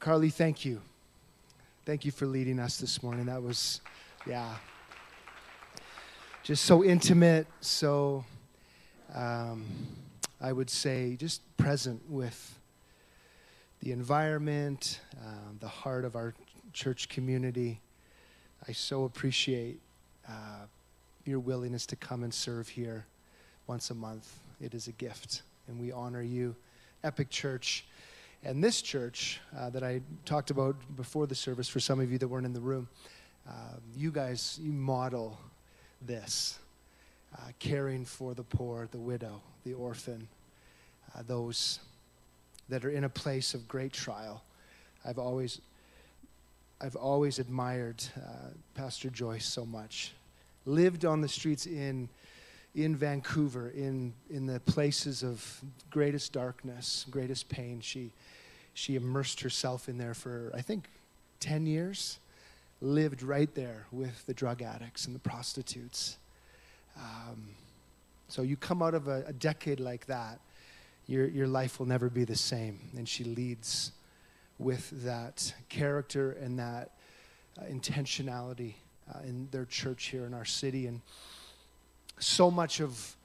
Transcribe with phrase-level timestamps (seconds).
[0.00, 0.80] Carly, thank you.
[1.84, 3.26] Thank you for leading us this morning.
[3.26, 3.80] That was,
[4.26, 4.54] yeah,
[6.44, 8.24] just so intimate, so,
[9.12, 9.64] um,
[10.40, 12.58] I would say, just present with
[13.82, 16.32] the environment, um, the heart of our
[16.72, 17.80] church community.
[18.68, 19.80] I so appreciate
[20.28, 20.66] uh,
[21.24, 23.04] your willingness to come and serve here
[23.66, 24.38] once a month.
[24.60, 26.54] It is a gift, and we honor you.
[27.02, 27.84] Epic Church
[28.44, 32.18] and this church uh, that I talked about before the service, for some of you
[32.18, 32.88] that weren't in the room,
[33.48, 33.52] uh,
[33.96, 35.38] you guys, you model
[36.06, 36.58] this
[37.34, 40.28] uh, caring for the poor, the widow, the orphan,
[41.14, 41.80] uh, those
[42.68, 44.42] that are in a place of great trial.
[45.04, 45.60] I've always,
[46.80, 50.12] I've always admired uh, Pastor Joyce so much.
[50.66, 52.08] Lived on the streets in
[52.74, 57.80] in Vancouver, in, in the places of greatest darkness, greatest pain.
[57.80, 58.12] She,
[58.74, 60.88] she immersed herself in there for, I think,
[61.40, 62.18] 10 years,
[62.80, 66.18] lived right there with the drug addicts and the prostitutes.
[66.96, 67.48] Um,
[68.28, 70.38] so you come out of a, a decade like that,
[71.06, 72.78] your, your life will never be the same.
[72.96, 73.92] And she leads
[74.58, 76.90] with that character and that
[77.58, 78.74] uh, intentionality
[79.12, 80.86] uh, in their church here in our city.
[80.86, 81.00] And
[82.18, 83.16] so much of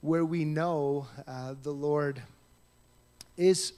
[0.00, 2.22] where we know uh, the Lord
[3.36, 3.72] is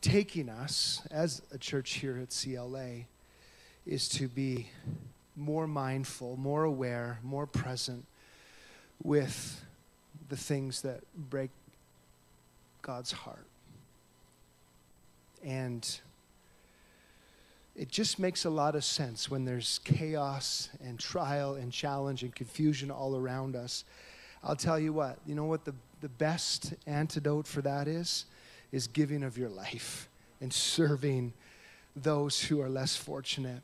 [0.00, 3.04] taking us as a church here at CLA
[3.86, 4.68] is to be
[5.36, 8.04] more mindful, more aware, more present
[9.02, 9.64] with
[10.28, 11.50] the things that break
[12.82, 13.46] God's heart.
[15.44, 16.00] And
[17.76, 22.34] it just makes a lot of sense when there's chaos and trial and challenge and
[22.34, 23.84] confusion all around us.
[24.44, 28.26] I'll tell you what, you know what the, the best antidote for that is?
[28.70, 30.08] Is giving of your life
[30.40, 31.32] and serving
[31.96, 33.62] those who are less fortunate.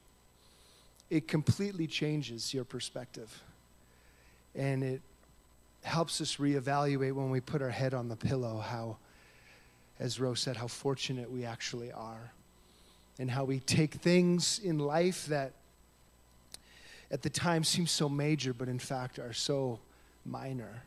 [1.08, 3.42] It completely changes your perspective.
[4.54, 5.02] And it
[5.82, 8.98] helps us reevaluate when we put our head on the pillow how,
[9.98, 12.32] as Rose said, how fortunate we actually are
[13.20, 15.52] and how we take things in life that
[17.10, 19.78] at the time seem so major, but in fact are so
[20.24, 20.84] minor.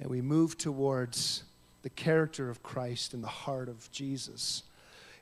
[0.00, 1.44] And we move towards
[1.82, 4.64] the character of Christ and the heart of Jesus.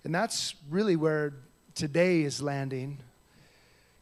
[0.04, 1.34] And that's really where
[1.74, 2.96] today is landing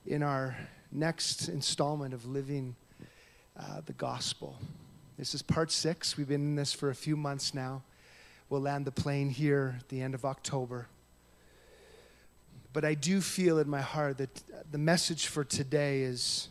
[0.07, 0.57] in our
[0.93, 2.77] next installment of living
[3.59, 4.57] uh, the gospel.
[5.19, 6.17] This is part six.
[6.17, 7.83] We've been in this for a few months now.
[8.51, 10.87] We'll land the plane here at the end of October.
[12.75, 16.49] But I do feel in my heart that the message for today is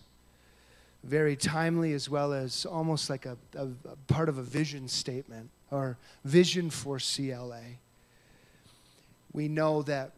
[1.04, 5.50] very timely as well as almost like a, a, a part of a vision statement
[5.70, 7.62] or vision for CLA.
[9.34, 10.14] We know that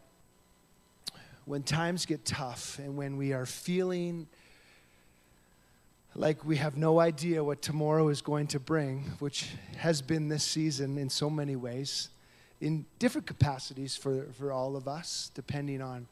[1.44, 4.28] when times get tough and when we are feeling
[6.14, 10.44] like we have no idea what tomorrow is going to bring, which has been this
[10.44, 12.10] season in so many ways,
[12.60, 16.06] in different capacities for, for all of us, depending on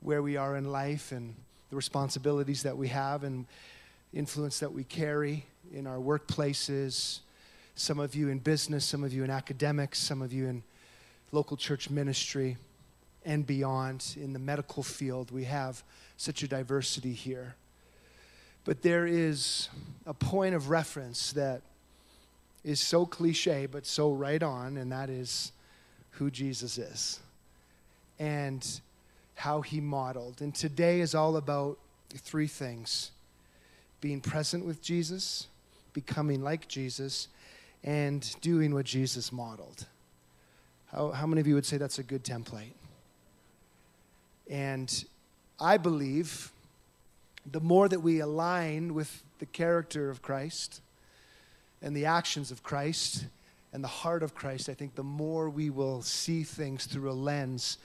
[0.00, 1.34] where we are in life and
[1.70, 3.46] the responsibilities that we have and
[4.12, 7.20] influence that we carry in our workplaces.
[7.74, 10.62] Some of you in business, some of you in academics, some of you in
[11.32, 12.56] local church ministry
[13.24, 15.30] and beyond in the medical field.
[15.30, 15.82] We have
[16.16, 17.56] such a diversity here.
[18.64, 19.68] But there is
[20.06, 21.62] a point of reference that
[22.62, 25.52] is so cliche but so right on, and that is
[26.14, 27.20] who Jesus is
[28.18, 28.80] and
[29.34, 30.40] how he modeled.
[30.40, 31.78] And today is all about
[32.10, 33.10] three things
[34.00, 35.48] being present with Jesus,
[35.92, 37.28] becoming like Jesus,
[37.82, 39.86] and doing what Jesus modeled.
[40.92, 42.74] How, how many of you would say that's a good template?
[44.48, 45.04] And
[45.58, 46.52] I believe
[47.50, 50.80] the more that we align with the character of Christ
[51.82, 53.26] and the actions of Christ,
[53.74, 57.12] and the heart of Christ, I think the more we will see things through a
[57.12, 57.78] lens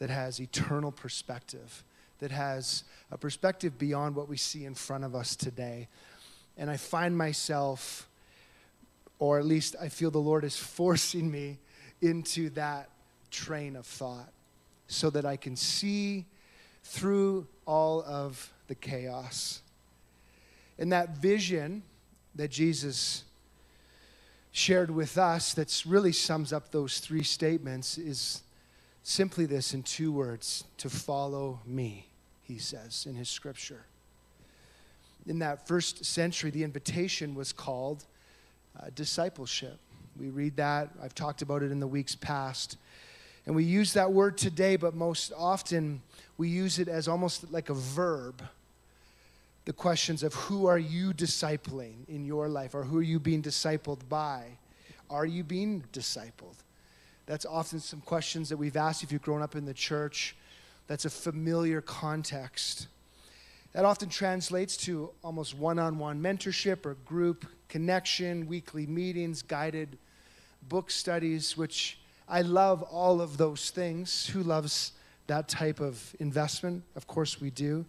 [0.00, 1.84] that has eternal perspective,
[2.18, 2.82] that has
[3.12, 5.86] a perspective beyond what we see in front of us today.
[6.58, 8.08] And I find myself,
[9.20, 11.58] or at least I feel the Lord is forcing me
[12.02, 12.90] into that
[13.30, 14.32] train of thought
[14.88, 16.26] so that I can see
[16.82, 19.62] through all of the chaos.
[20.76, 21.84] And that vision
[22.34, 23.22] that Jesus
[24.56, 28.42] shared with us that really sums up those three statements is
[29.02, 32.06] simply this in two words to follow me,
[32.42, 33.84] he says in his scripture.
[35.26, 38.06] In that first century, the invitation was called
[38.80, 39.76] uh, discipleship.
[40.18, 42.78] We read that, I've talked about it in the weeks past.
[43.44, 46.00] And we use that word today, but most often
[46.38, 48.42] we use it as almost like a verb.
[49.66, 53.42] The questions of who are you discipling in your life, or who are you being
[53.42, 54.44] discipled by?
[55.10, 56.56] Are you being discipled?
[57.26, 60.36] That's often some questions that we've asked if you've grown up in the church.
[60.86, 62.86] That's a familiar context.
[63.72, 69.98] That often translates to almost one on one mentorship or group connection, weekly meetings, guided
[70.68, 71.98] book studies, which
[72.28, 74.28] I love all of those things.
[74.28, 74.92] Who loves
[75.26, 76.84] that type of investment?
[76.94, 77.84] Of course, we do.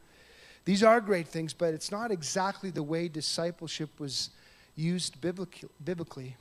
[0.68, 4.32] These are great things, but it's not exactly the way discipleship was
[4.76, 6.36] used biblically.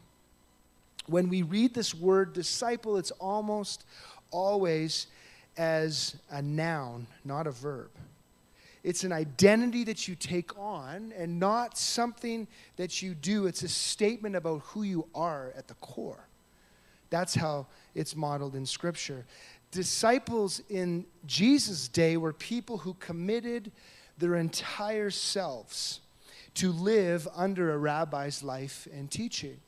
[1.07, 3.85] When we read this word disciple, it's almost
[4.33, 5.07] always
[5.57, 7.91] as a noun, not a verb.
[8.83, 12.49] It's an identity that you take on and not something
[12.79, 13.47] that you do.
[13.47, 16.27] It's a statement about who you are at the core.
[17.11, 19.25] That's how it's modeled in Scripture.
[19.71, 23.71] Disciples in Jesus' day were people who committed
[24.19, 26.01] their entire selves
[26.55, 29.59] to live under a rabbi's life and teaching.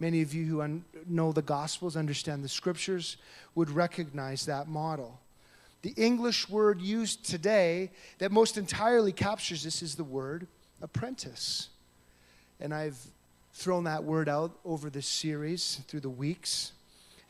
[0.00, 3.16] Many of you who un- know the Gospels, understand the Scriptures,
[3.54, 5.20] would recognize that model.
[5.82, 10.46] The English word used today that most entirely captures this is the word
[10.80, 11.68] apprentice.
[12.60, 12.98] And I've
[13.52, 16.72] thrown that word out over this series through the weeks.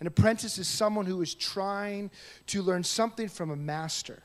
[0.01, 2.11] An apprentice is someone who is trying
[2.49, 4.23] to learn something from a master,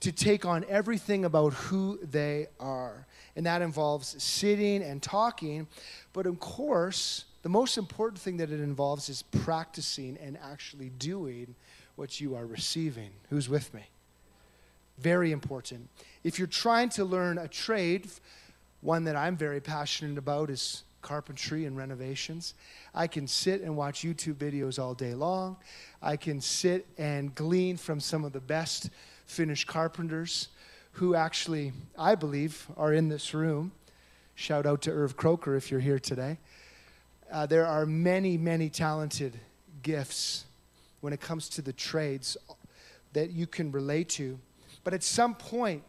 [0.00, 3.06] to take on everything about who they are.
[3.36, 5.66] And that involves sitting and talking.
[6.12, 11.54] But of course, the most important thing that it involves is practicing and actually doing
[11.96, 13.10] what you are receiving.
[13.28, 13.82] Who's with me?
[14.98, 15.88] Very important.
[16.24, 18.08] If you're trying to learn a trade,
[18.80, 22.54] one that I'm very passionate about is carpentry and renovations.
[22.94, 25.56] I can sit and watch YouTube videos all day long.
[26.02, 28.90] I can sit and glean from some of the best
[29.30, 30.48] Finnish carpenters
[30.94, 33.70] who actually, I believe, are in this room.
[34.34, 36.36] Shout out to Irv Croker if you're here today.
[37.30, 39.38] Uh, there are many, many talented
[39.84, 40.46] gifts
[41.00, 42.36] when it comes to the trades
[43.12, 44.36] that you can relate to.
[44.82, 45.84] But at some point,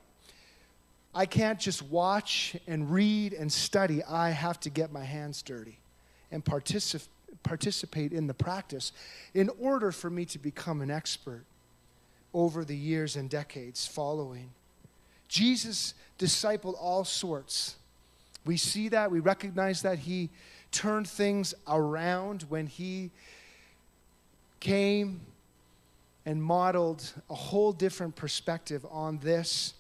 [1.16, 4.04] I can't just watch and read and study.
[4.04, 5.80] I have to get my hands dirty
[6.32, 7.08] and particip-
[7.42, 8.92] participate in the practice
[9.34, 11.44] in order for me to become an expert
[12.34, 14.50] over the years and decades following.
[15.28, 17.76] Jesus discipled all sorts.
[18.46, 20.30] We see that, we recognize that he
[20.72, 23.12] turned things around when he
[24.60, 25.22] came
[26.26, 29.74] and modeled a whole different perspective on this.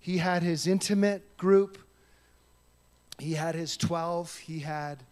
[0.00, 1.78] He had his intimate group,
[3.18, 5.04] he had his 12, he had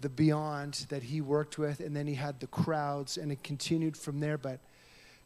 [0.00, 3.96] the beyond that he worked with, and then he had the crowds, and it continued
[3.96, 4.36] from there.
[4.36, 4.58] But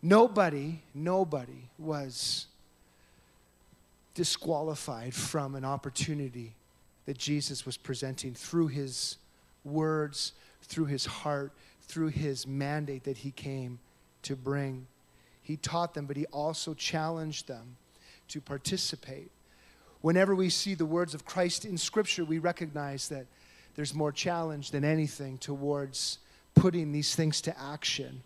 [0.08, 2.46] nobody, nobody was
[4.14, 6.54] disqualified from an opportunity
[7.06, 9.18] that Jesus was presenting through his
[9.64, 10.32] words,
[10.62, 13.78] through his heart, through his mandate that he came
[14.22, 14.86] to bring.
[15.42, 17.76] He taught them, but he also challenged them
[18.28, 19.30] to participate.
[20.00, 23.26] Whenever we see the words of Christ in Scripture, we recognize that
[23.74, 26.18] there's more challenge than anything towards
[26.54, 28.22] putting these things to action.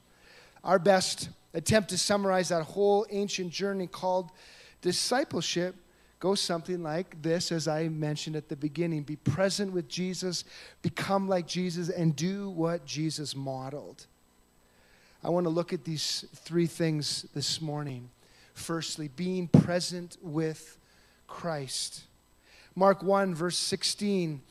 [0.62, 4.31] Our best attempt to summarize that whole ancient journey called
[4.82, 5.75] discipleship
[6.20, 10.44] goes something like this, as I mentioned at the beginning be present with Jesus,
[10.82, 14.06] become like Jesus, and do what Jesus modeled.
[15.25, 18.10] I want to look at these three things this morning.
[18.53, 20.79] Firstly, being present with
[21.27, 22.03] Christ.
[22.75, 24.43] Mark 1, verse 16,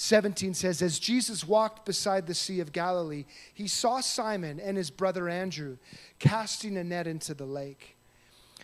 [0.00, 4.90] 17 says, As Jesus walked beside the Sea of Galilee, he saw Simon and his
[4.90, 5.76] brother Andrew
[6.20, 7.96] casting a net into the lake,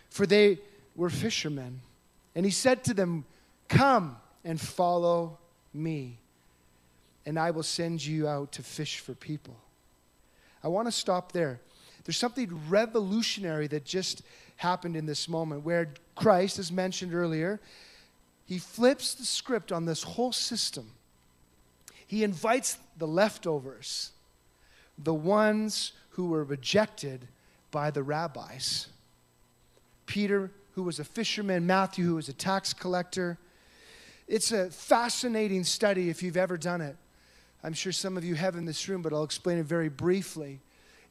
[0.09, 0.59] for they
[0.95, 1.81] were fishermen.
[2.35, 3.25] And he said to them,
[3.67, 4.15] Come
[4.45, 5.37] and follow
[5.73, 6.19] me,
[7.25, 9.57] and I will send you out to fish for people.
[10.63, 11.59] I want to stop there.
[12.05, 14.21] There's something revolutionary that just
[14.55, 17.59] happened in this moment where Christ, as mentioned earlier,
[18.45, 20.91] he flips the script on this whole system.
[22.07, 24.11] He invites the leftovers,
[24.97, 27.27] the ones who were rejected
[27.71, 28.87] by the rabbis.
[30.05, 33.37] Peter who was a fisherman, Matthew, who was a tax collector.
[34.27, 36.97] It's a fascinating study if you've ever done it.
[37.63, 40.59] I'm sure some of you have in this room, but I'll explain it very briefly.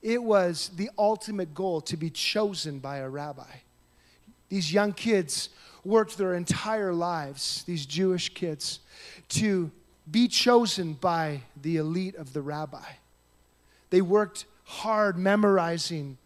[0.02, 3.50] It was the ultimate goal to be chosen by a rabbi.
[4.50, 5.48] These young kids
[5.82, 8.80] worked their entire lives, these Jewish kids,
[9.30, 9.70] to
[10.10, 12.84] be chosen by the elite of the rabbi.
[13.90, 16.18] They worked hard memorizing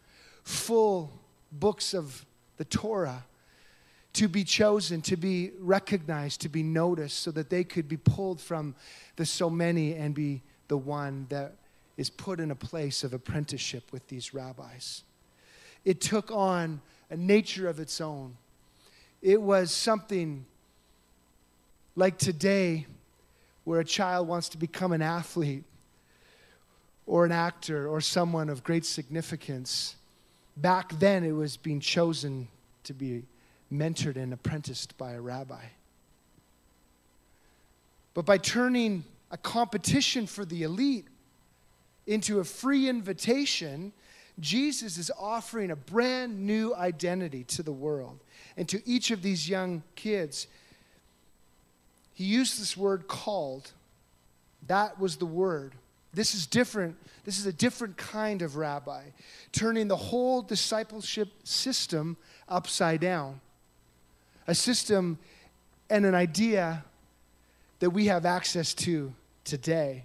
[0.43, 1.13] full
[1.53, 2.25] books of
[2.57, 3.25] the Torah
[4.15, 8.41] to be chosen, to be recognized, to be noticed, so that they could be pulled
[8.41, 8.75] from
[9.17, 11.53] the so many and be the one that
[11.97, 15.03] is put in a place of apprenticeship with these rabbis.
[15.85, 16.81] It took on
[17.11, 18.37] a nature of its own.
[19.23, 20.45] It was something
[21.97, 22.87] like today,
[23.69, 25.63] where a child wants to become an athlete
[27.07, 29.95] or an actor or someone of great significance.
[30.57, 32.49] Back then, it was being chosen
[32.85, 33.25] to be
[33.71, 35.65] mentored and apprenticed by a rabbi.
[38.15, 41.07] But by turning a competition for the elite
[42.07, 43.93] into a free invitation,
[44.41, 48.19] Jesus is offering a brand new identity to the world
[48.57, 50.47] and to each of these young kids.
[52.19, 53.71] He used this word called.
[54.67, 55.77] That was the word.
[56.13, 56.97] This is different.
[57.25, 59.05] This is a different kind of rabbi,
[59.53, 62.17] turning the whole discipleship system
[62.49, 63.41] upside down
[64.49, 65.17] a system
[65.91, 66.85] and an idea
[67.79, 69.13] that we have access to
[69.45, 70.05] today.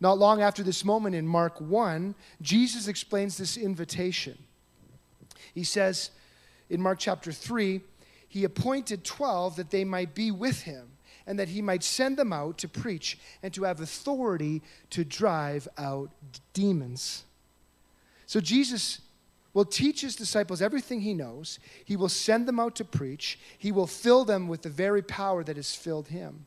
[0.00, 4.36] Not long after this moment in Mark 1, Jesus explains this invitation.
[5.54, 6.10] He says
[6.68, 7.80] in Mark chapter 3,
[8.28, 10.90] he appointed 12 that they might be with him
[11.26, 15.66] and that he might send them out to preach and to have authority to drive
[15.76, 16.10] out
[16.52, 17.24] demons.
[18.26, 19.00] So Jesus
[19.54, 21.58] will teach his disciples everything he knows.
[21.84, 23.38] He will send them out to preach.
[23.58, 26.46] He will fill them with the very power that has filled him.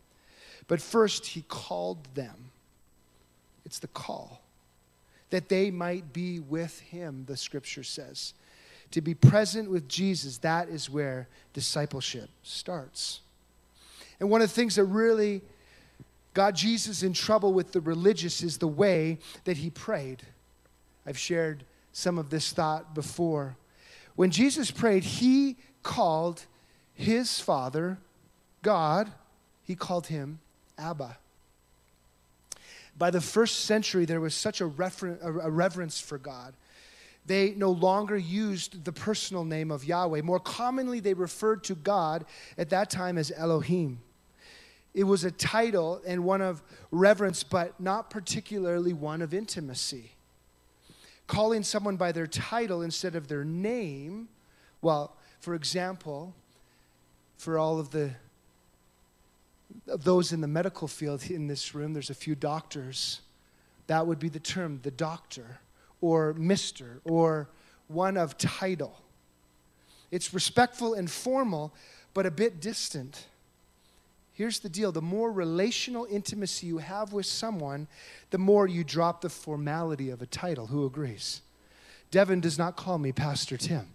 [0.67, 2.51] But first, he called them.
[3.65, 4.41] It's the call.
[5.31, 8.33] That they might be with him, the scripture says.
[8.91, 13.21] To be present with Jesus, that is where discipleship starts.
[14.19, 15.41] And one of the things that really
[16.33, 20.23] got Jesus in trouble with the religious is the way that he prayed.
[21.05, 23.55] I've shared some of this thought before.
[24.15, 26.45] When Jesus prayed, he called
[26.93, 27.97] his father,
[28.61, 29.11] God,
[29.63, 30.39] he called him
[30.77, 31.17] Abba.
[32.97, 36.53] By the first century, there was such a, refer- a reverence for God.
[37.25, 40.21] They no longer used the personal name of Yahweh.
[40.21, 42.25] More commonly, they referred to God
[42.57, 43.99] at that time as Elohim.
[44.93, 50.11] It was a title and one of reverence, but not particularly one of intimacy
[51.29, 54.27] calling someone by their title instead of their name.
[54.81, 56.33] Well, for example,
[57.37, 58.11] for all of the
[59.85, 63.21] those in the medical field in this room, there's a few doctors.
[63.85, 65.59] That would be the term, the doctor,
[66.01, 67.49] or Mr., or
[67.87, 68.99] one of title.
[70.09, 71.71] It's respectful and formal,
[72.15, 73.27] but a bit distant.
[74.39, 77.89] Here's the deal the more relational intimacy you have with someone,
[78.29, 80.67] the more you drop the formality of a title.
[80.67, 81.41] Who agrees?
[82.09, 83.87] Devin does not call me Pastor Tim.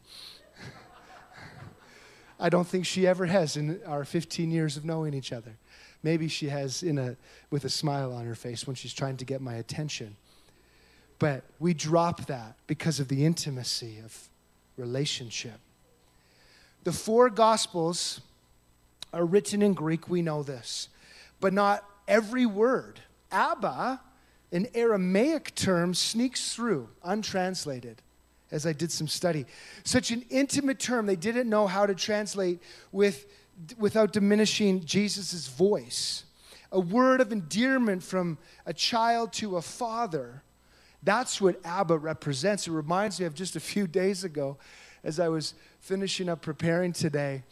[2.38, 5.56] I don't think she ever has in our 15 years of knowing each other.
[6.02, 7.16] Maybe she has in a,
[7.50, 10.14] with a smile on her face when she's trying to get my attention.
[11.18, 14.28] But we drop that because of the intimacy of
[14.76, 15.58] relationship.
[16.82, 18.20] The four Gospels
[19.14, 20.88] are written in Greek, we know this,
[21.40, 23.00] but not every word.
[23.30, 24.00] Abba,
[24.52, 28.02] an Aramaic term, sneaks through untranslated
[28.50, 29.46] as I did some study.
[29.84, 32.60] Such an intimate term, they didn't know how to translate
[32.92, 33.26] with,
[33.78, 36.24] without diminishing Jesus' voice.
[36.70, 40.42] A word of endearment from a child to a father.
[41.02, 42.66] That's what Abba represents.
[42.66, 44.56] It reminds me of just a few days ago
[45.02, 47.42] as I was finishing up preparing today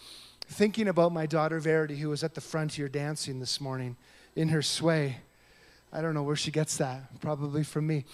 [0.52, 3.96] thinking about my daughter Verity, who was at the frontier dancing this morning
[4.36, 5.16] in her sway.
[5.92, 8.04] I don't know where she gets that, probably from me.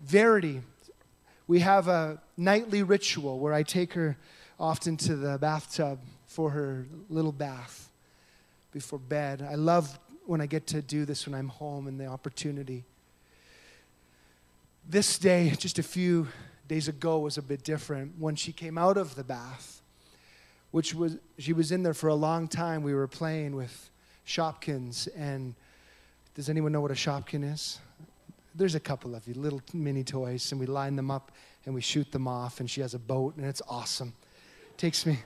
[0.00, 0.62] Verity,
[1.46, 4.16] we have a nightly ritual where I take her
[4.58, 7.90] often to the bathtub for her little bath
[8.72, 9.46] before bed.
[9.48, 12.84] I love when I get to do this when I'm home and the opportunity.
[14.88, 16.28] This day, just a few
[16.68, 18.14] days ago, was a bit different.
[18.18, 19.82] When she came out of the bath,
[20.74, 22.82] which was she was in there for a long time.
[22.82, 23.90] We were playing with
[24.26, 25.54] Shopkins, and
[26.34, 27.78] does anyone know what a Shopkin is?
[28.56, 31.30] There's a couple of you, little mini toys, and we line them up
[31.64, 32.58] and we shoot them off.
[32.58, 34.14] And she has a boat, and it's awesome.
[34.68, 35.20] It takes me,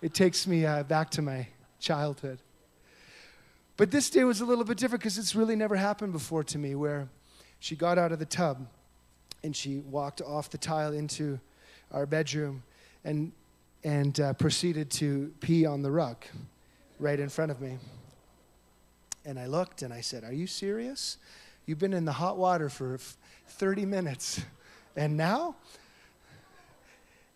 [0.00, 1.46] it takes me uh, back to my
[1.78, 2.38] childhood.
[3.76, 6.56] But this day was a little bit different because it's really never happened before to
[6.56, 6.74] me.
[6.74, 7.10] Where
[7.60, 8.66] she got out of the tub
[9.44, 11.38] and she walked off the tile into
[11.92, 12.62] our bedroom,
[13.04, 13.32] and
[13.84, 16.24] and uh, proceeded to pee on the rug
[16.98, 17.78] right in front of me.
[19.24, 21.18] And I looked and I said, Are you serious?
[21.66, 22.98] You've been in the hot water for
[23.48, 24.40] 30 minutes.
[24.96, 25.56] And now?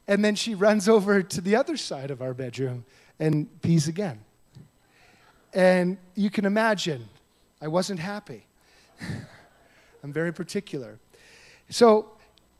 [0.07, 2.85] And then she runs over to the other side of our bedroom
[3.19, 4.21] and pees again.
[5.53, 7.09] And you can imagine,
[7.61, 8.47] I wasn't happy.
[10.03, 10.99] I'm very particular.
[11.69, 12.13] So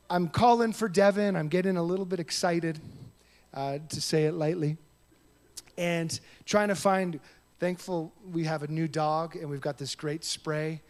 [0.09, 1.35] I'm calling for Devin.
[1.35, 2.79] I'm getting a little bit excited,
[3.53, 4.77] uh, to say it lightly,
[5.77, 7.19] and trying to find.
[7.59, 10.81] Thankful we have a new dog and we've got this great spray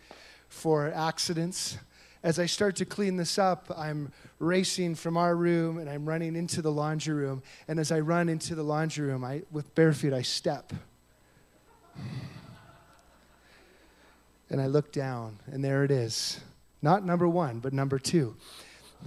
[0.48, 1.78] for accidents.
[2.24, 6.36] As I start to clean this up, I'm racing from our room and I'm running
[6.36, 7.42] into the laundry room.
[7.68, 10.72] And as I run into the laundry room, I, with bare feet, I step.
[14.50, 16.42] And I look down, and there it is.
[16.82, 18.36] Not number one, but number two.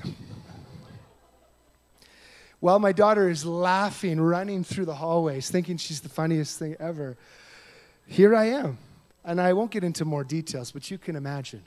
[2.64, 7.18] While my daughter is laughing, running through the hallways, thinking she's the funniest thing ever,
[8.06, 8.78] here I am.
[9.22, 11.60] And I won't get into more details, but you can imagine.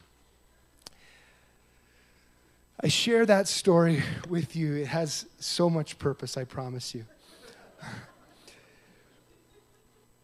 [2.82, 4.74] I share that story with you.
[4.74, 7.06] It has so much purpose, I promise you.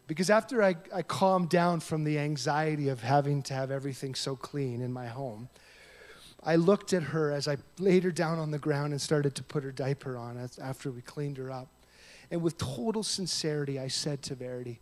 [0.08, 4.36] Because after I, I calmed down from the anxiety of having to have everything so
[4.36, 5.50] clean in my home,
[6.46, 9.44] I looked at her as I laid her down on the ground and started to
[9.44, 11.68] put her diaper on after we cleaned her up.
[12.30, 14.80] And with total sincerity, I said to Verity,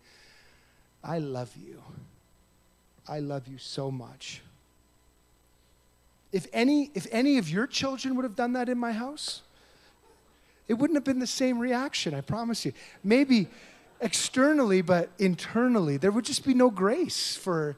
[1.04, 1.82] I love you.
[3.08, 4.42] I love you so much.
[6.32, 9.42] If any, if any of your children would have done that in my house,
[10.68, 12.72] it wouldn't have been the same reaction, I promise you.
[13.04, 13.48] Maybe
[14.00, 17.76] externally, but internally, there would just be no grace for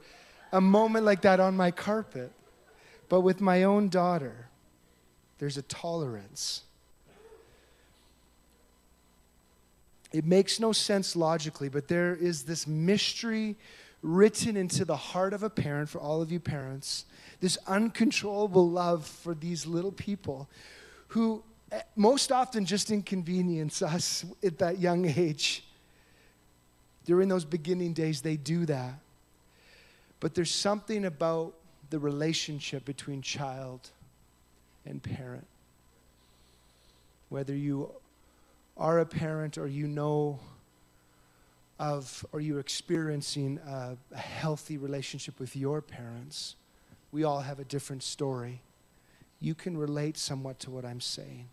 [0.51, 2.31] a moment like that on my carpet.
[3.09, 4.47] But with my own daughter,
[5.37, 6.63] there's a tolerance.
[10.11, 13.55] It makes no sense logically, but there is this mystery
[14.03, 17.05] written into the heart of a parent, for all of you parents,
[17.39, 20.47] this uncontrollable love for these little people
[21.07, 21.41] who
[21.71, 25.63] eh, most often just inconvenience us at that young age.
[27.05, 28.93] During those beginning days, they do that.
[30.19, 31.53] But there's something about
[31.93, 33.91] the relationship between child
[34.83, 35.45] and parent.
[37.29, 37.91] Whether you
[38.75, 40.39] are a parent or you know
[41.77, 46.55] of or you're experiencing a, a, healthy relationship with your parents,
[47.11, 48.61] we all have a different story.
[49.39, 51.47] You can relate somewhat to what I'm saying.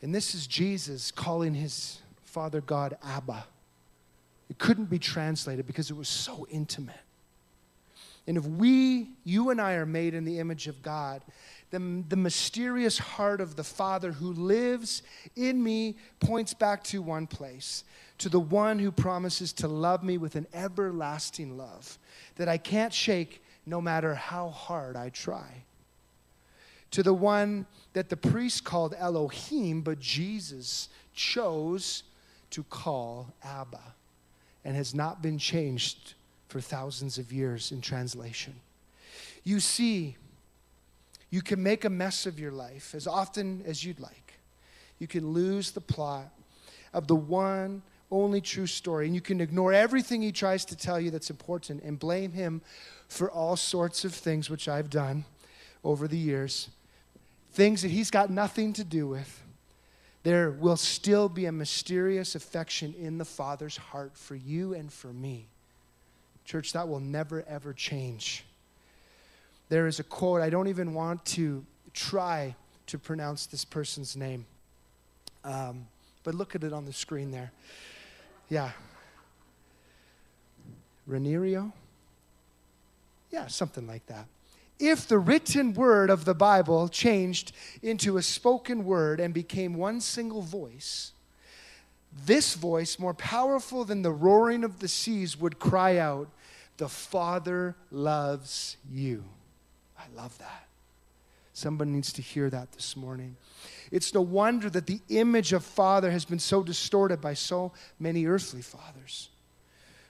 [0.00, 3.44] And this is Jesus calling his Father God Abba.
[4.48, 6.96] It couldn't be translated because it was so intimate.
[8.26, 11.22] And if we, you and I, are made in the image of God,
[11.70, 15.02] then the mysterious heart of the Father who lives
[15.34, 17.84] in me points back to one place
[18.22, 21.98] to the one who promises to love me with an everlasting love
[22.36, 25.64] that I can't shake no matter how hard I try.
[26.92, 32.04] To the one that the priest called Elohim, but Jesus chose
[32.50, 33.80] to call Abba
[34.64, 36.14] and has not been changed
[36.52, 38.52] for thousands of years in translation.
[39.42, 40.18] You see,
[41.30, 44.34] you can make a mess of your life as often as you'd like.
[44.98, 46.30] You can lose the plot
[46.92, 51.00] of the one only true story, and you can ignore everything he tries to tell
[51.00, 52.60] you that's important and blame him
[53.08, 55.24] for all sorts of things, which I've done
[55.82, 56.68] over the years,
[57.52, 59.42] things that he's got nothing to do with.
[60.22, 65.14] There will still be a mysterious affection in the Father's heart for you and for
[65.14, 65.48] me.
[66.44, 68.44] Church, that will never, ever change.
[69.68, 72.54] There is a quote, I don't even want to try
[72.86, 74.44] to pronounce this person's name,
[75.44, 75.86] um,
[76.24, 77.52] but look at it on the screen there.
[78.48, 78.70] Yeah.
[81.08, 81.72] Raniero?
[83.30, 84.26] Yeah, something like that.
[84.78, 87.52] If the written word of the Bible changed
[87.82, 91.12] into a spoken word and became one single voice,
[92.26, 96.28] this voice, more powerful than the roaring of the seas, would cry out,
[96.76, 99.24] The Father loves you.
[99.98, 100.68] I love that.
[101.54, 103.36] Somebody needs to hear that this morning.
[103.90, 108.26] It's no wonder that the image of Father has been so distorted by so many
[108.26, 109.28] earthly fathers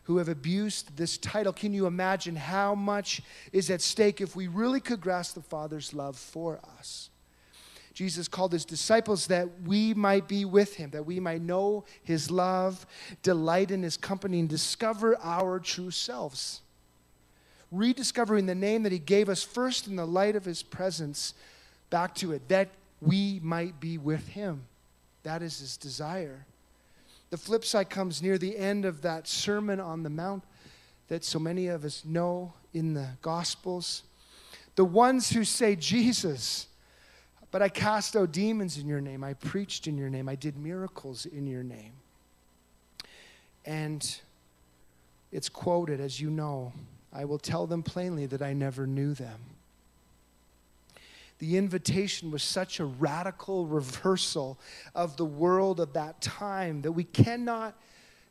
[0.04, 1.52] who have abused this title.
[1.52, 5.92] Can you imagine how much is at stake if we really could grasp the Father's
[5.92, 7.10] love for us?
[7.92, 12.31] Jesus called his disciples that we might be with him, that we might know his
[12.31, 12.87] love,
[13.22, 16.62] delight in his company, and discover our true selves.
[17.70, 21.35] Rediscovering the name that he gave us first in the light of his presence,
[21.90, 22.68] back to it, that
[23.00, 24.62] we might be with him.
[25.22, 26.46] That is his desire.
[27.31, 30.44] The flip side comes near the end of that Sermon on the Mount
[31.09, 34.02] that so many of us know in the Gospels
[34.74, 36.66] The ones who say, Jesus,
[37.52, 39.22] but I cast out demons in your name.
[39.22, 40.28] I preached in your name.
[40.28, 41.92] I did miracles in your name.
[43.66, 44.20] And
[45.30, 46.72] it's quoted, as you know,
[47.12, 49.38] I will tell them plainly that I never knew them.
[51.40, 54.58] The invitation was such a radical reversal
[54.94, 57.74] of the world of that time that we cannot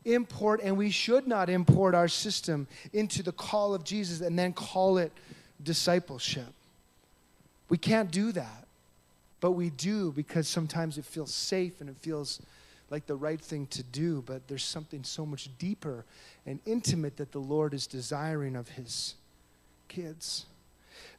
[0.03, 4.51] import and we should not import our system into the call of Jesus and then
[4.51, 5.11] call it
[5.61, 6.53] discipleship.
[7.69, 8.67] We can't do that.
[9.41, 12.41] But we do because sometimes it feels safe and it feels
[12.89, 16.05] like the right thing to do, but there's something so much deeper
[16.45, 19.15] and intimate that the Lord is desiring of his
[19.87, 20.45] kids.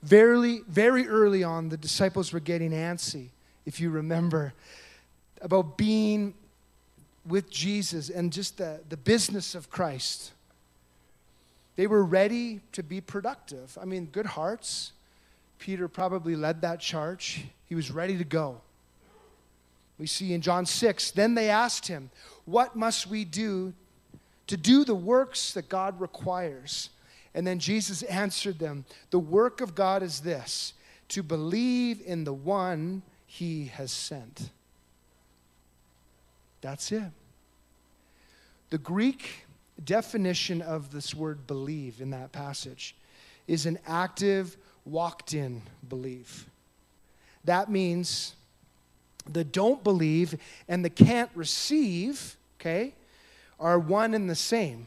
[0.03, 3.29] Very, very early on, the disciples were getting antsy,
[3.67, 4.53] if you remember,
[5.41, 6.35] about being
[7.27, 10.33] with Jesus and just the, the business of Christ.
[11.77, 13.79] They were ready to be productive.
[13.81, 14.93] I mean, good hearts.
[15.59, 17.45] Peter probably led that charge.
[17.73, 18.61] He was ready to go.
[19.97, 22.11] We see in John 6, then they asked him,
[22.45, 23.73] What must we do
[24.49, 26.91] to do the works that God requires?
[27.35, 30.75] And then Jesus answered them, The work of God is this,
[31.09, 34.51] to believe in the one he has sent.
[36.61, 37.11] That's it.
[38.69, 39.47] The Greek
[39.83, 42.95] definition of this word believe in that passage
[43.49, 46.51] is an active, walked in belief.
[47.45, 48.35] That means
[49.31, 52.95] the don't believe and the can't receive, okay,
[53.59, 54.87] are one and the same.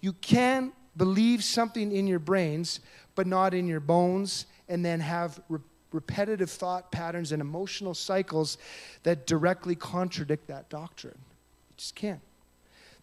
[0.00, 2.80] You can believe something in your brains,
[3.14, 5.60] but not in your bones, and then have re-
[5.92, 8.58] repetitive thought patterns and emotional cycles
[9.02, 11.18] that directly contradict that doctrine.
[11.18, 12.20] You just can't.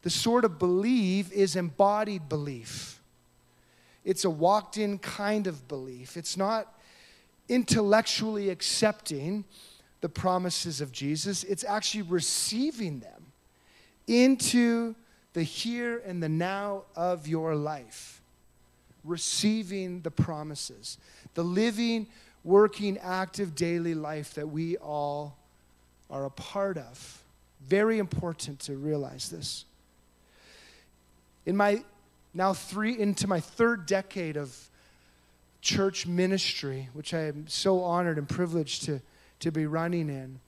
[0.01, 3.01] The sort of belief is embodied belief.
[4.03, 6.17] It's a walked in kind of belief.
[6.17, 6.78] It's not
[7.49, 9.43] intellectually accepting
[10.01, 13.33] the promises of Jesus, it's actually receiving them
[14.07, 14.95] into
[15.33, 18.21] the here and the now of your life.
[19.03, 20.97] Receiving the promises,
[21.33, 22.07] the living,
[22.43, 25.37] working, active daily life that we all
[26.09, 27.23] are a part of.
[27.67, 29.65] Very important to realize this.
[31.45, 31.83] In my
[32.33, 34.68] now three into my third decade of
[35.61, 39.01] church ministry, which I am so honored and privileged to
[39.39, 40.39] to be running in,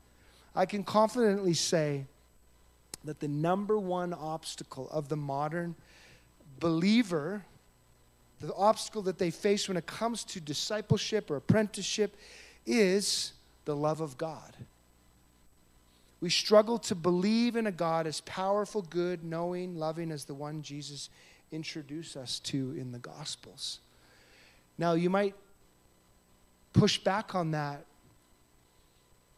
[0.56, 2.06] I can confidently say
[3.04, 5.76] that the number one obstacle of the modern
[6.60, 7.46] believer,
[8.40, 12.16] the obstacle that they face when it comes to discipleship or apprenticeship,
[12.66, 13.34] is
[13.66, 14.56] the love of God.
[16.20, 20.62] We struggle to believe in a God as powerful, good, knowing, loving as the one
[20.62, 21.10] Jesus
[21.52, 23.80] introduced us to in the Gospels.
[24.78, 25.36] Now, you might
[26.74, 27.86] push back on that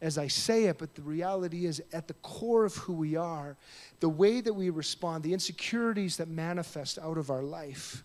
[0.04, 3.56] as I say it, but the reality is at the core of who we are,
[4.00, 8.04] the way that we respond, the insecurities that manifest out of our life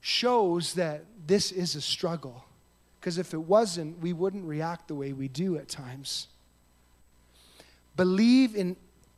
[0.00, 2.46] shows that this is a struggle.
[2.98, 6.28] Because if it wasn't, we wouldn't react the way we do at times.
[7.94, 8.74] Believe in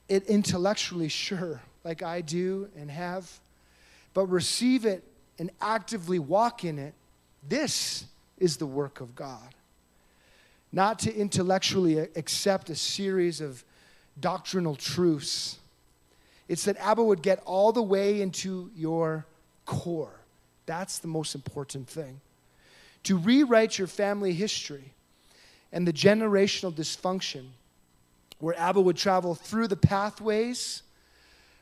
[0.08, 3.30] it intellectually, sure, like I do and have,
[4.14, 5.04] but receive it
[5.38, 6.94] and actively walk in it.
[7.48, 8.04] This
[8.38, 9.54] is the work of God
[10.72, 13.64] not to intellectually accept a series of
[14.20, 15.58] doctrinal truths.
[16.48, 19.26] It's that Abba would get all the way into your
[19.64, 20.20] core.
[20.66, 22.20] That's the most important thing.
[23.04, 24.92] To rewrite your family history
[25.72, 27.46] and the generational dysfunction,
[28.38, 30.82] where Abba would travel through the pathways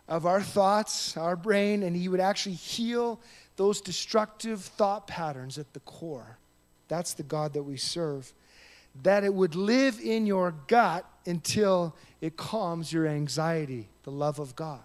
[0.09, 3.21] of our thoughts, our brain, and he would actually heal
[3.57, 6.39] those destructive thought patterns at the core.
[6.89, 8.33] That's the God that we serve
[9.03, 14.57] that it would live in your gut until it calms your anxiety, the love of
[14.57, 14.81] God.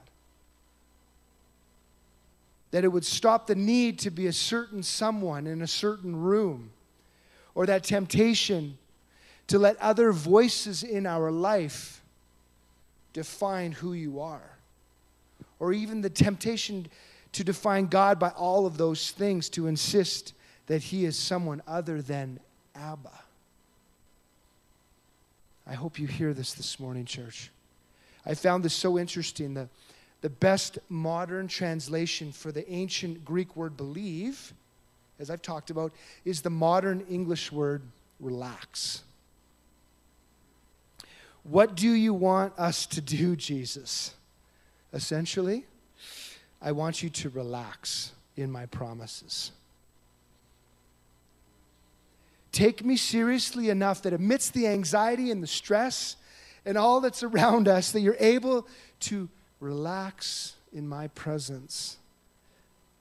[2.71, 6.71] That it would stop the need to be a certain someone in a certain room,
[7.53, 8.77] or that temptation
[9.47, 12.01] to let other voices in our life
[13.13, 14.57] define who you are,
[15.60, 16.88] or even the temptation
[17.34, 20.34] to define God by all of those things, to insist
[20.67, 22.39] that He is someone other than
[22.76, 23.12] Abba.
[25.65, 27.50] I hope you hear this this morning, church.
[28.26, 29.54] I found this so interesting.
[29.54, 29.70] The,
[30.22, 34.54] the best modern translation for the ancient Greek word believe,
[35.20, 35.91] as I've talked about,
[36.26, 37.82] is the modern English word
[38.20, 39.04] relax.
[41.44, 44.13] What do you want us to do, Jesus?
[44.94, 45.65] Essentially,
[46.62, 49.52] I want you to relax in my promises.
[52.52, 56.15] take me seriously enough that amidst the anxiety and the stress
[56.65, 58.67] and all that's around us, that you're able
[59.00, 61.97] to relax in my presence.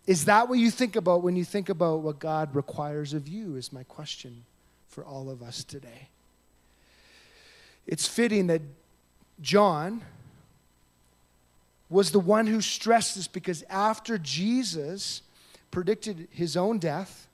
[0.07, 3.57] Is that what you think about when you think about what God requires of you?
[3.57, 4.45] Is my question
[4.89, 6.09] for all of us today.
[7.87, 8.63] It's fitting that
[9.41, 10.03] John
[11.91, 15.23] was the one who stressed this because after Jesus
[15.71, 17.27] predicted his own death,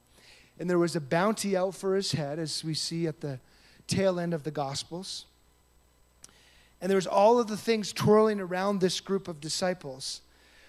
[0.59, 3.39] and there was a bounty out for his head, as we see at the
[3.87, 5.27] tail end of the Gospels.
[6.81, 10.23] And there was all of the things twirling around this group of disciples.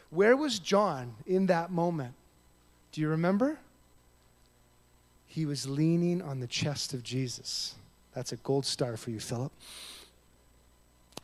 [0.10, 2.14] Where was John in that moment?
[2.92, 3.60] Do you remember?
[5.28, 7.76] He was leaning on the chest of Jesus.
[8.14, 9.52] That's a gold star for you, Philip.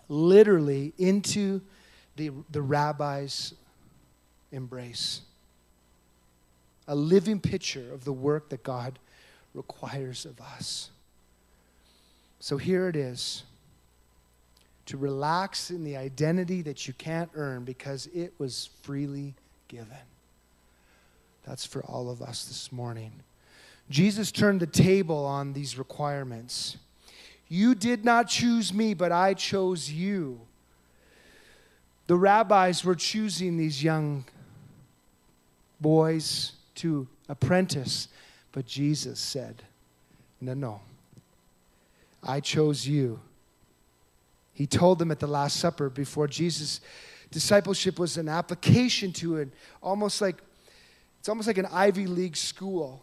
[0.07, 1.61] Literally into
[2.15, 3.53] the, the rabbi's
[4.51, 5.21] embrace
[6.87, 8.99] a living picture of the work that God
[9.53, 10.89] requires of us.
[12.39, 13.43] So here it is
[14.85, 19.33] to relax in the identity that you can't earn because it was freely
[19.69, 19.87] given.
[21.45, 23.13] That's for all of us this morning.
[23.89, 26.77] Jesus turned the table on these requirements.
[27.47, 30.41] You did not choose me, but I chose you.
[32.07, 34.25] The rabbis were choosing these young
[35.79, 38.09] boys to apprentice.
[38.51, 39.63] But Jesus said,
[40.41, 40.81] No, no.
[42.21, 43.19] I chose you.
[44.53, 46.79] He told them at the Last Supper before Jesus'
[47.31, 49.49] discipleship was an application to it,
[49.81, 50.37] almost like
[51.19, 53.01] it's almost like an Ivy League school.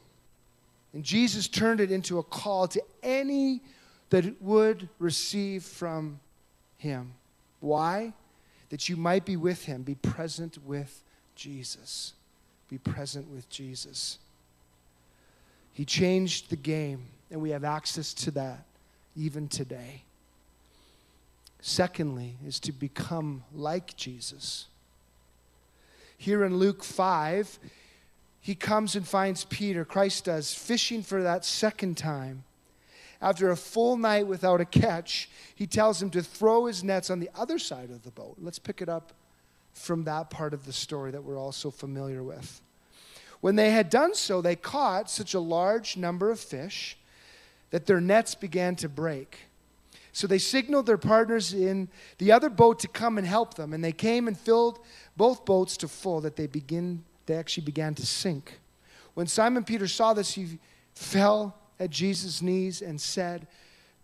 [0.92, 3.62] And Jesus turned it into a call to any
[4.10, 6.20] that would receive from
[6.76, 7.14] him.
[7.60, 8.12] Why?
[8.70, 11.02] That you might be with him, be present with
[11.36, 12.14] Jesus
[12.70, 14.18] be present with Jesus.
[15.72, 18.64] He changed the game, and we have access to that
[19.16, 20.02] even today.
[21.60, 24.66] Secondly, is to become like Jesus.
[26.16, 27.58] Here in Luke 5,
[28.40, 32.44] he comes and finds Peter, Christ does, fishing for that second time.
[33.20, 37.20] After a full night without a catch, he tells him to throw his nets on
[37.20, 38.36] the other side of the boat.
[38.40, 39.12] Let's pick it up
[39.72, 42.62] from that part of the story that we're all so familiar with.
[43.40, 46.98] When they had done so, they caught such a large number of fish
[47.70, 49.38] that their nets began to break.
[50.12, 53.82] So they signaled their partners in the other boat to come and help them, and
[53.82, 54.80] they came and filled
[55.16, 58.58] both boats to full that they begin they actually began to sink.
[59.14, 60.58] When Simon Peter saw this, he
[60.94, 63.48] fell at Jesus' knees and said,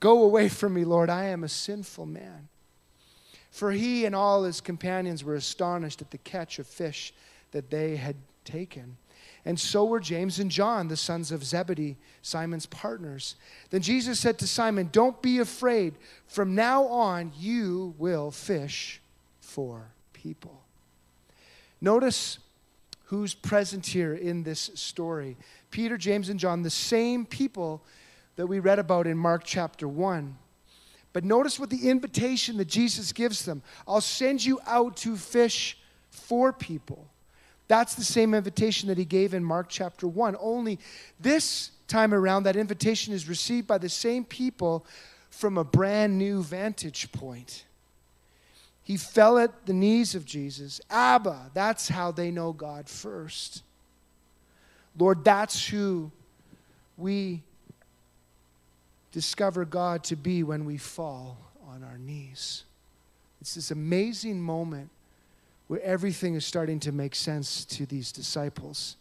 [0.01, 2.49] Go away from me, Lord, I am a sinful man.
[3.51, 7.15] For he and all his companions were astonished at the catch of fish
[7.53, 8.97] that they had taken.
[9.45, 13.37] And so were James and John, the sons of Zebedee, Simon's partners.
[13.71, 15.95] Then Jesus said to Simon, Don't be afraid.
[16.27, 19.01] From now on, you will fish
[19.41, 20.61] for people.
[21.81, 22.39] Notice
[23.07, 25.37] who's present here in this story
[25.71, 27.83] Peter, James, and John, the same people
[28.37, 30.37] that we read about in Mark chapter 1.
[31.13, 35.79] But notice what the invitation that Jesus gives them I'll send you out to fish
[36.11, 37.07] for people.
[37.69, 40.37] That's the same invitation that he gave in Mark chapter 1.
[40.39, 40.79] Only
[41.19, 44.87] this time around, that invitation is received by the same people
[45.31, 47.65] from a brand new vantage point.
[48.83, 50.81] He fell at the knees of Jesus.
[50.91, 53.63] Abba, that's how they know God first.
[54.99, 56.11] Lord, that's who
[56.97, 57.43] we
[59.13, 62.65] discover God to be when we fall on our knees.
[63.41, 64.91] It's this amazing moment
[65.69, 68.97] where everything is starting to make sense to these disciples.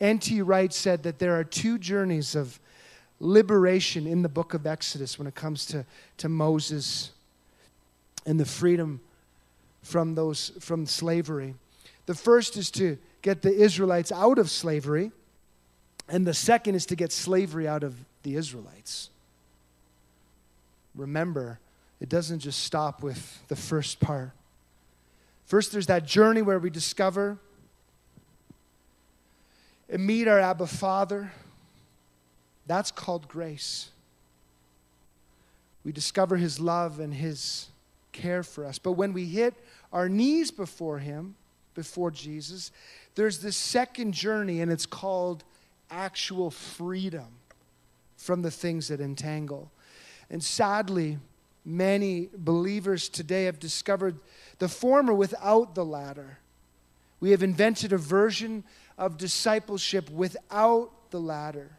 [0.00, 0.42] N.T.
[0.42, 2.58] Wright said that there are two journeys of
[3.20, 5.84] liberation in the book of Exodus when it comes to,
[6.18, 7.12] to Moses
[8.26, 9.00] and the freedom
[9.82, 11.54] from, those, from slavery.
[12.06, 15.12] The first is to get the Israelites out of slavery,
[16.08, 19.10] and the second is to get slavery out of the Israelites.
[20.94, 21.58] Remember,
[22.00, 24.32] it doesn't just stop with the first part.
[25.46, 27.38] First, there's that journey where we discover
[29.88, 31.32] and meet our Abba Father.
[32.66, 33.90] That's called grace.
[35.84, 37.68] We discover His love and His
[38.12, 38.78] care for us.
[38.78, 39.54] But when we hit
[39.92, 41.34] our knees before Him,
[41.74, 42.70] before Jesus,
[43.14, 45.44] there's this second journey, and it's called
[45.90, 47.26] actual freedom
[48.16, 49.70] from the things that entangle.
[50.30, 51.18] And sadly,
[51.64, 54.18] many believers today have discovered
[54.58, 56.38] the former without the latter.
[57.20, 58.64] We have invented a version
[58.96, 61.72] of discipleship without the latter.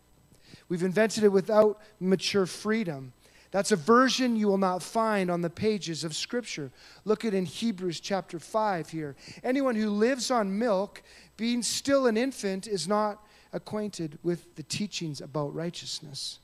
[0.69, 3.13] We've invented it without mature freedom.
[3.54, 6.72] That's a version you will not find on the pages of Scripture.
[7.06, 9.16] Look at in Hebrews chapter 5 here.
[9.44, 11.04] Anyone who lives on milk,
[11.38, 16.39] being still an infant, is not acquainted with the teachings about righteousness.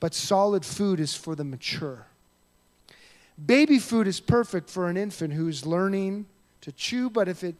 [0.00, 2.04] But solid food is for the mature.
[3.46, 6.26] Baby food is perfect for an infant who's learning
[6.60, 7.54] to chew, but if it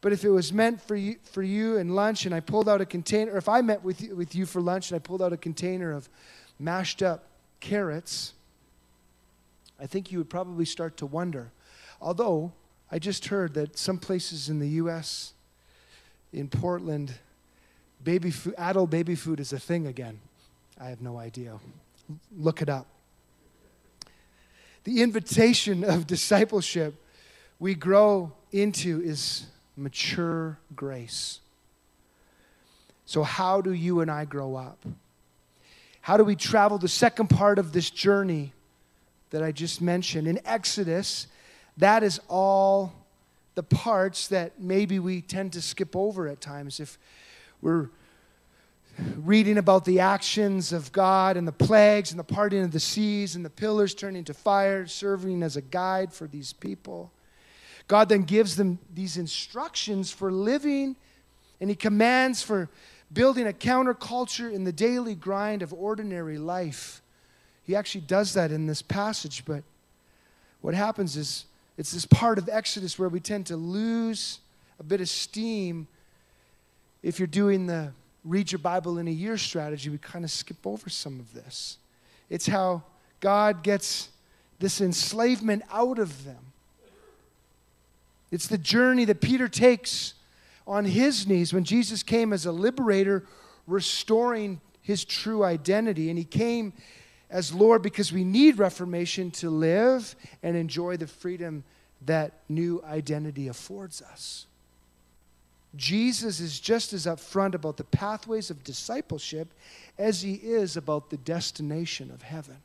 [0.00, 2.82] but if it was meant for you, for you in lunch and I pulled out
[2.82, 5.22] a container, or if I met with you, with you for lunch and I pulled
[5.22, 6.10] out a container of
[6.58, 7.24] mashed up
[7.60, 8.32] carrots,
[9.80, 11.50] I think you would probably start to wonder.
[12.00, 12.52] Although
[12.90, 15.32] I just heard that some places in the U.S.,
[16.32, 17.14] in Portland,
[18.02, 20.20] baby food, adult baby food is a thing again.
[20.80, 21.58] I have no idea.
[22.36, 22.86] Look it up.
[24.82, 26.94] The invitation of discipleship
[27.58, 31.40] we grow into is mature grace.
[33.06, 34.84] So, how do you and I grow up?
[36.04, 38.52] How do we travel the second part of this journey
[39.30, 40.28] that I just mentioned?
[40.28, 41.28] In Exodus,
[41.78, 42.92] that is all
[43.54, 46.78] the parts that maybe we tend to skip over at times.
[46.78, 46.98] If
[47.62, 47.88] we're
[49.16, 53.34] reading about the actions of God and the plagues and the parting of the seas
[53.34, 57.12] and the pillars turning to fire, serving as a guide for these people.
[57.88, 60.96] God then gives them these instructions for living,
[61.62, 62.68] and He commands for
[63.14, 67.00] building a counterculture in the daily grind of ordinary life.
[67.62, 69.62] He actually does that in this passage, but
[70.60, 71.46] what happens is
[71.78, 74.40] it's this part of Exodus where we tend to lose
[74.78, 75.86] a bit of steam
[77.02, 77.92] if you're doing the
[78.24, 81.76] read your Bible in a year strategy, we kind of skip over some of this.
[82.30, 82.82] It's how
[83.20, 84.08] God gets
[84.58, 86.52] this enslavement out of them.
[88.30, 90.14] It's the journey that Peter takes
[90.66, 93.24] on his knees when Jesus came as a liberator,
[93.66, 96.08] restoring his true identity.
[96.08, 96.72] And he came
[97.30, 101.64] as Lord because we need reformation to live and enjoy the freedom
[102.06, 104.46] that new identity affords us.
[105.76, 109.48] Jesus is just as upfront about the pathways of discipleship
[109.98, 112.58] as he is about the destination of heaven.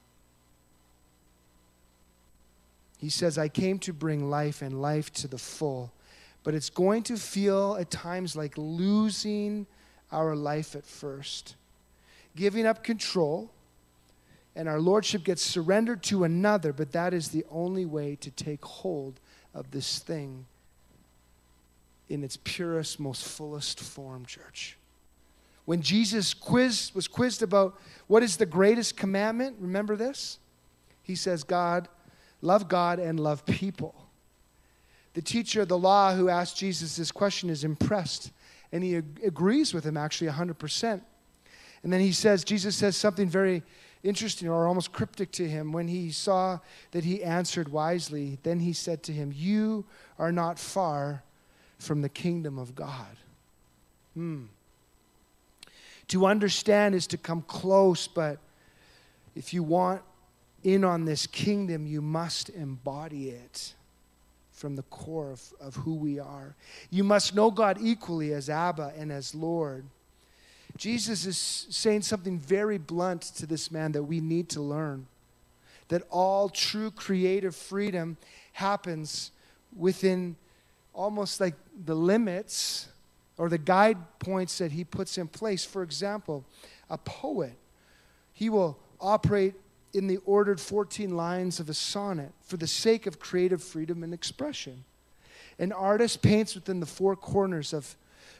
[3.00, 5.92] He says, I came to bring life and life to the full.
[6.44, 9.68] But it's going to feel at times like losing
[10.12, 11.56] our life at first,
[12.36, 13.52] giving up control,
[14.56, 18.64] and our lordship gets surrendered to another, but that is the only way to take
[18.66, 19.20] hold
[19.54, 20.46] of this thing
[22.10, 24.78] in its purest, most fullest form, church.
[25.66, 30.40] When Jesus quiz, was quizzed about what is the greatest commandment, remember this?
[31.04, 31.88] He says, God,
[32.42, 34.09] love God and love people.
[35.14, 38.32] The teacher of the law who asked Jesus this question is impressed,
[38.72, 41.02] and he ag- agrees with him actually 100%.
[41.84, 43.64] And then he says, Jesus says something very
[44.04, 46.60] interesting or almost cryptic to him when he saw
[46.92, 48.38] that he answered wisely.
[48.44, 49.86] Then he said to him, You
[50.18, 51.24] are not far
[51.78, 53.18] from the kingdom of God.
[54.14, 54.46] Hmm.
[56.10, 58.40] To understand is to come close, but
[59.36, 60.02] if you want
[60.64, 63.74] in on this kingdom, you must embody it
[64.60, 66.54] from the core of, of who we are.
[66.90, 69.86] You must know God equally as Abba and as Lord.
[70.76, 75.08] Jesus is saying something very blunt to this man that we need to learn
[75.90, 78.16] that all true creative freedom
[78.54, 79.32] happens
[79.76, 80.36] within
[80.94, 82.88] almost like the limits
[83.38, 85.66] or the guide points that he puts in place.
[85.66, 86.46] For example,
[86.90, 87.54] a poet,
[88.34, 89.56] he will operate
[89.94, 94.14] in the ordered 14 lines of a sonnet for the sake of creative freedom and
[94.14, 94.84] expression.
[95.58, 97.96] An artist paints within the four corners of,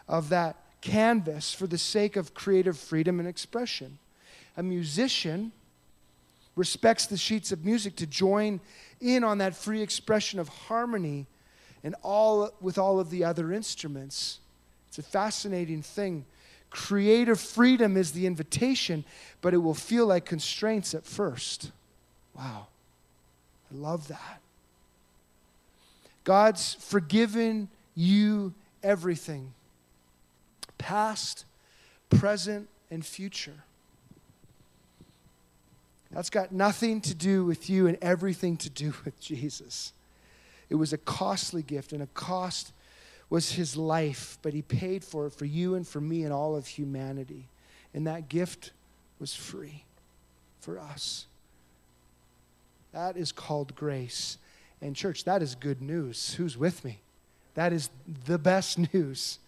[0.08, 3.98] of that canvas for the sake of creative freedom and expression.
[4.56, 5.52] A musician
[6.56, 8.60] respects the sheets of music to join
[9.02, 11.26] in on that free expression of harmony
[11.84, 14.40] and all with all of the other instruments.
[14.90, 16.26] It's a fascinating thing.
[16.70, 19.04] Creative freedom is the invitation,
[19.42, 21.72] but it will feel like constraints at first.
[22.36, 22.68] Wow.
[23.72, 24.42] I love that.
[26.24, 28.54] God's forgiven you
[28.84, 29.54] everything
[30.78, 31.46] past,
[32.10, 33.64] present, and future.
[36.12, 39.94] That's got nothing to do with you and everything to do with Jesus.
[40.70, 42.72] It was a costly gift, and a cost
[43.30, 46.56] was his life, but he paid for it for you and for me and all
[46.56, 47.48] of humanity.
[47.94, 48.72] And that gift
[49.20, 49.84] was free
[50.60, 51.26] for us.
[52.92, 54.38] That is called grace.
[54.82, 56.34] And, church, that is good news.
[56.36, 57.00] Who's with me?
[57.54, 57.90] That is
[58.26, 59.40] the best news.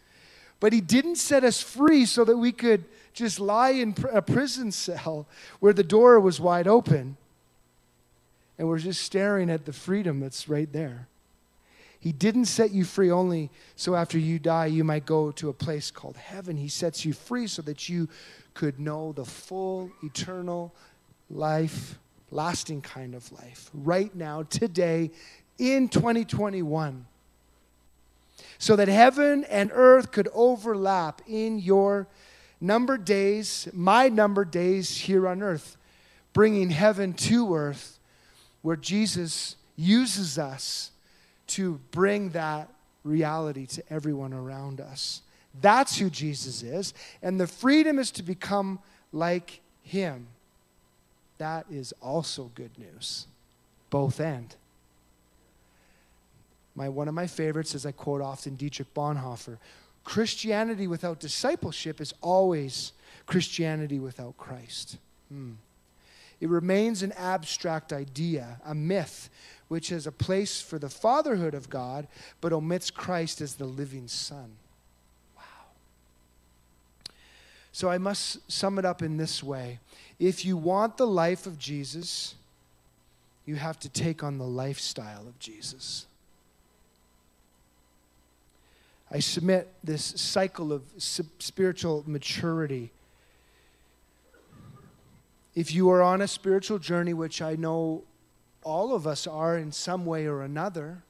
[0.59, 4.71] But He didn't set us free so that we could just lie in a prison
[4.71, 5.27] cell
[5.59, 7.17] where the door was wide open
[8.57, 11.07] and we're just staring at the freedom that's right there.
[12.01, 15.53] He didn't set you free only so after you die you might go to a
[15.53, 16.57] place called heaven.
[16.57, 18.09] He sets you free so that you
[18.55, 20.73] could know the full, eternal
[21.29, 21.99] life,
[22.31, 25.11] lasting kind of life right now, today,
[25.59, 27.05] in 2021.
[28.57, 32.07] So that heaven and earth could overlap in your
[32.59, 35.77] numbered days, my numbered days here on earth,
[36.33, 37.99] bringing heaven to earth,
[38.63, 40.91] where Jesus uses us
[41.51, 42.69] to bring that
[43.03, 45.21] reality to everyone around us.
[45.59, 46.93] That's who Jesus is.
[47.21, 48.79] And the freedom is to become
[49.11, 50.27] like him.
[51.37, 53.25] That is also good news.
[53.89, 54.55] Both end.
[56.75, 59.57] My, one of my favorites, as I quote often, Dietrich Bonhoeffer
[60.03, 62.91] Christianity without discipleship is always
[63.27, 64.97] Christianity without Christ.
[65.29, 65.51] Hmm.
[66.39, 69.29] It remains an abstract idea, a myth,
[69.71, 72.05] which is a place for the fatherhood of God,
[72.41, 74.51] but omits Christ as the living Son.
[75.37, 75.43] Wow.
[77.71, 79.79] So I must sum it up in this way.
[80.19, 82.35] If you want the life of Jesus,
[83.45, 86.05] you have to take on the lifestyle of Jesus.
[89.09, 92.91] I submit this cycle of spiritual maturity.
[95.55, 98.03] If you are on a spiritual journey, which I know
[98.63, 101.03] all of us are in some way or another,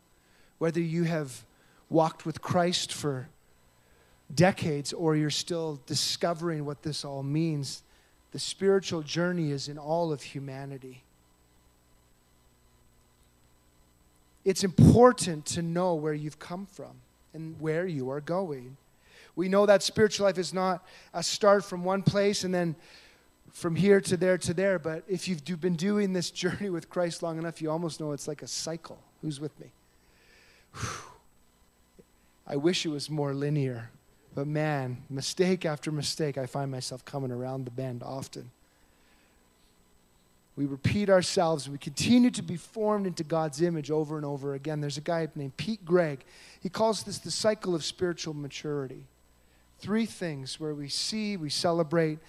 [0.58, 1.43] whether you have
[1.89, 3.28] walked with Christ for
[4.34, 7.84] decades or you're still discovering what this all means.
[8.32, 11.04] The spiritual journey is in all of humanity.
[14.45, 17.02] It's important to know where you've come from
[17.34, 18.78] and where you are going.
[19.36, 22.76] We know that spiritual life is not a start from one place and then
[23.52, 24.80] from here to there to there.
[24.80, 28.28] But if you've been doing this journey with Christ long enough, you almost know it's
[28.28, 28.99] like a cycle.
[29.22, 29.72] Who's with me?
[30.74, 31.12] Whew.
[32.47, 33.89] I wish it was more linear.
[34.34, 38.49] But man, mistake after mistake, I find myself coming around the bend often.
[40.56, 41.70] We repeat ourselves.
[41.70, 44.82] We continue to be formed into God's image over and over again.
[44.82, 46.24] There's a guy named Pete Greig.
[46.62, 49.06] He calls this the cycle of spiritual maturity.
[49.80, 52.20] Three things where we see, we celebrate,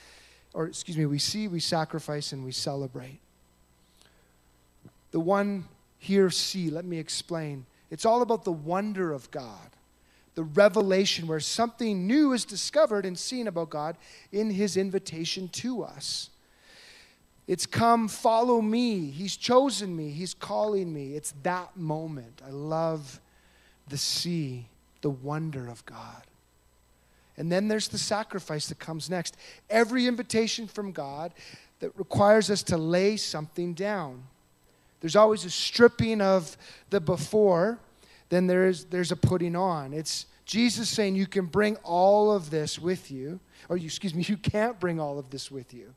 [0.54, 3.18] or excuse me, we see, we sacrifice, and we celebrate.
[5.10, 5.66] The one
[5.98, 7.66] here, see, let me explain.
[7.90, 9.70] It's all about the wonder of God,
[10.34, 13.96] the revelation where something new is discovered and seen about God
[14.32, 16.30] in his invitation to us.
[17.46, 19.10] It's come, follow me.
[19.10, 20.10] He's chosen me.
[20.10, 21.16] He's calling me.
[21.16, 22.40] It's that moment.
[22.46, 23.20] I love
[23.88, 24.66] the see,
[25.02, 26.22] the wonder of God.
[27.36, 29.36] And then there's the sacrifice that comes next.
[29.70, 31.32] Every invitation from God
[31.80, 34.22] that requires us to lay something down.
[35.00, 36.56] There's always a stripping of
[36.90, 37.78] the before,
[38.28, 39.92] then there's, there's a putting on.
[39.92, 44.22] It's Jesus saying, You can bring all of this with you, or you, excuse me,
[44.28, 45.92] you can't bring all of this with you.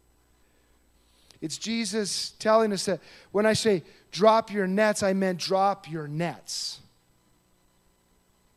[1.42, 6.08] It's Jesus telling us that when I say drop your nets, I meant drop your
[6.08, 6.80] nets.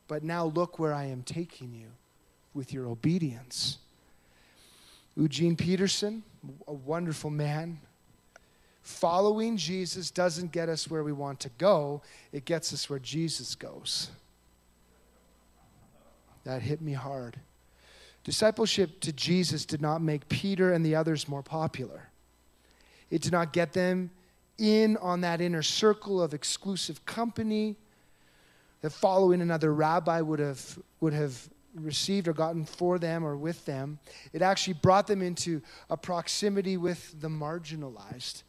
[0.07, 1.89] But now look where I am taking you
[2.59, 3.79] with your obedience.
[5.17, 6.25] Eugene Peterson,
[6.67, 7.79] a wonderful man.
[8.83, 12.03] Following Jesus doesn't get us where we want to go,
[12.33, 14.11] it gets us where Jesus goes.
[16.43, 17.39] That hit me hard.
[18.25, 22.09] Discipleship to Jesus did not make Peter and the others more popular.
[23.09, 24.11] It did not get them
[24.59, 27.77] in on that inner circle of exclusive company
[28.81, 33.65] that following another rabbi would have, would have received or gotten for them or with
[33.65, 33.99] them,
[34.33, 38.43] it actually brought them into a proximity with the marginalized.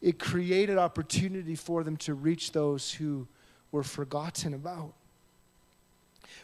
[0.00, 3.26] It created opportunity for them to reach those who
[3.70, 4.92] were forgotten about.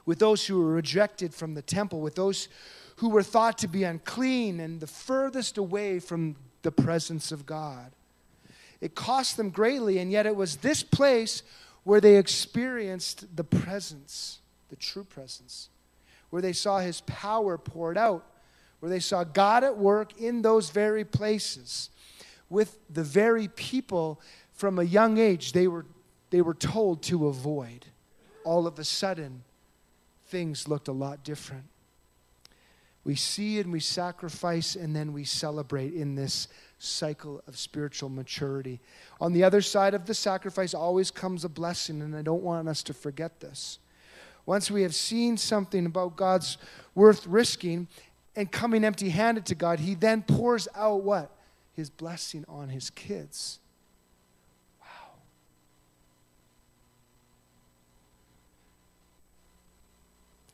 [0.07, 2.49] With those who were rejected from the temple, with those
[2.97, 7.93] who were thought to be unclean and the furthest away from the presence of God.
[8.81, 11.43] It cost them greatly, and yet it was this place
[11.85, 14.39] where they experienced the presence,
[14.69, 15.69] the true presence
[16.31, 18.25] where they saw his power poured out,
[18.81, 21.91] where they saw God at work in those very places
[22.51, 24.21] with the very people
[24.53, 25.87] from a young age they were,
[26.31, 27.87] they were told to avoid.
[28.45, 29.45] All of a sudden,
[30.27, 31.65] things looked a lot different.
[33.05, 36.49] We see and we sacrifice, and then we celebrate in this
[36.79, 38.81] cycle of spiritual maturity.
[39.21, 42.69] On the other side of the sacrifice always comes a blessing, and I don't want
[42.69, 43.79] us to forget this.
[44.49, 46.57] Once we have seen something about God's
[46.95, 47.87] worth risking
[48.35, 51.31] and coming empty handed to God, He then pours out what?
[51.75, 53.59] His blessing on His kids.
[54.81, 54.87] Wow.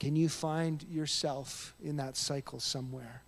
[0.01, 3.22] Can you find yourself in that cycle somewhere?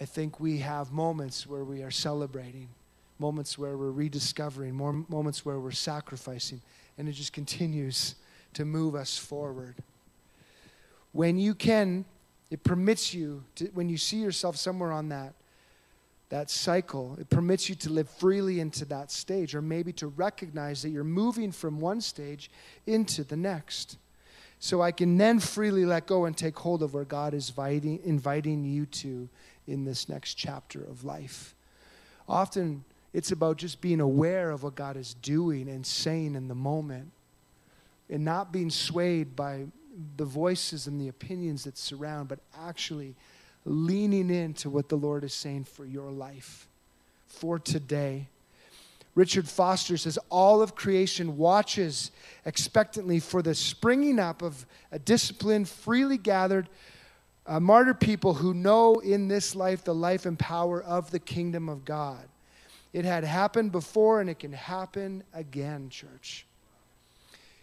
[0.00, 2.68] I think we have moments where we are celebrating,
[3.18, 6.60] moments where we're rediscovering, more moments where we're sacrificing,
[6.98, 8.14] and it just continues
[8.54, 9.76] to move us forward.
[11.12, 12.04] When you can,
[12.50, 15.34] it permits you to, when you see yourself somewhere on that
[16.32, 20.80] that cycle, it permits you to live freely into that stage, or maybe to recognize
[20.80, 22.50] that you're moving from one stage
[22.86, 23.98] into the next.
[24.58, 28.00] So I can then freely let go and take hold of where God is inviting,
[28.02, 29.28] inviting you to
[29.66, 31.54] in this next chapter of life.
[32.26, 36.54] Often it's about just being aware of what God is doing and saying in the
[36.54, 37.10] moment
[38.08, 39.66] and not being swayed by
[40.16, 43.14] the voices and the opinions that surround, but actually
[43.64, 46.66] leaning into what the Lord is saying for your life,
[47.26, 48.28] for today.
[49.14, 52.10] Richard Foster says, All of creation watches
[52.46, 56.68] expectantly for the springing up of a disciplined, freely gathered,
[57.46, 61.68] uh, martyr people who know in this life the life and power of the kingdom
[61.68, 62.26] of God.
[62.92, 66.46] It had happened before and it can happen again, church.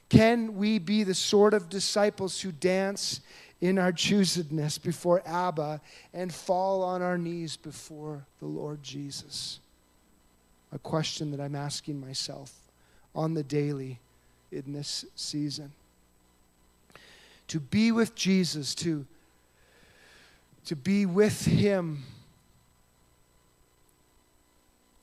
[0.09, 3.21] Can we be the sort of disciples who dance
[3.61, 5.82] in our choosedness before Abba
[6.13, 9.59] and fall on our knees before the Lord Jesus?
[10.71, 12.53] A question that I'm asking myself
[13.13, 13.99] on the daily
[14.51, 15.71] in this season.
[17.49, 19.05] To be with Jesus, to,
[20.65, 22.03] to be with Him,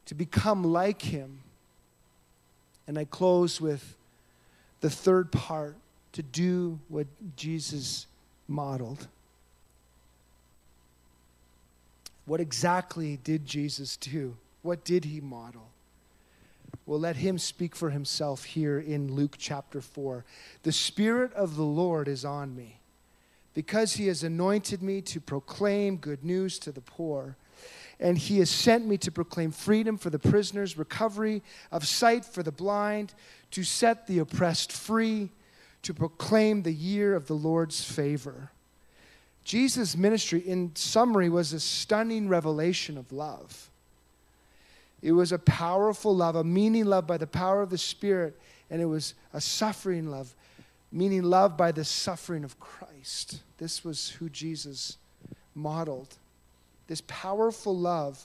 [0.06, 1.40] to become like Him.
[2.88, 3.96] And I close with
[4.80, 5.76] the third part
[6.12, 8.06] to do what Jesus
[8.48, 9.08] modeled.
[12.26, 14.36] What exactly did Jesus do?
[14.62, 15.68] What did he model?
[16.86, 20.24] Well, let him speak for himself here in Luke chapter 4.
[20.62, 22.80] The Spirit of the Lord is on me
[23.54, 27.36] because he has anointed me to proclaim good news to the poor.
[27.98, 31.42] And he has sent me to proclaim freedom for the prisoners, recovery
[31.72, 33.14] of sight for the blind,
[33.52, 35.30] to set the oppressed free,
[35.82, 38.50] to proclaim the year of the Lord's favor.
[39.44, 43.70] Jesus' ministry, in summary, was a stunning revelation of love.
[45.00, 48.38] It was a powerful love, a meaning love by the power of the Spirit,
[48.70, 50.34] and it was a suffering love,
[50.90, 53.40] meaning love by the suffering of Christ.
[53.58, 54.96] This was who Jesus
[55.54, 56.16] modeled.
[56.86, 58.22] This powerful love.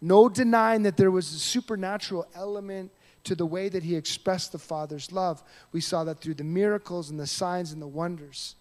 [0.00, 2.90] No denying that there was a supernatural element
[3.24, 5.42] to the way that he expressed the Father's love.
[5.72, 8.56] We saw that through the miracles and the signs and the wonders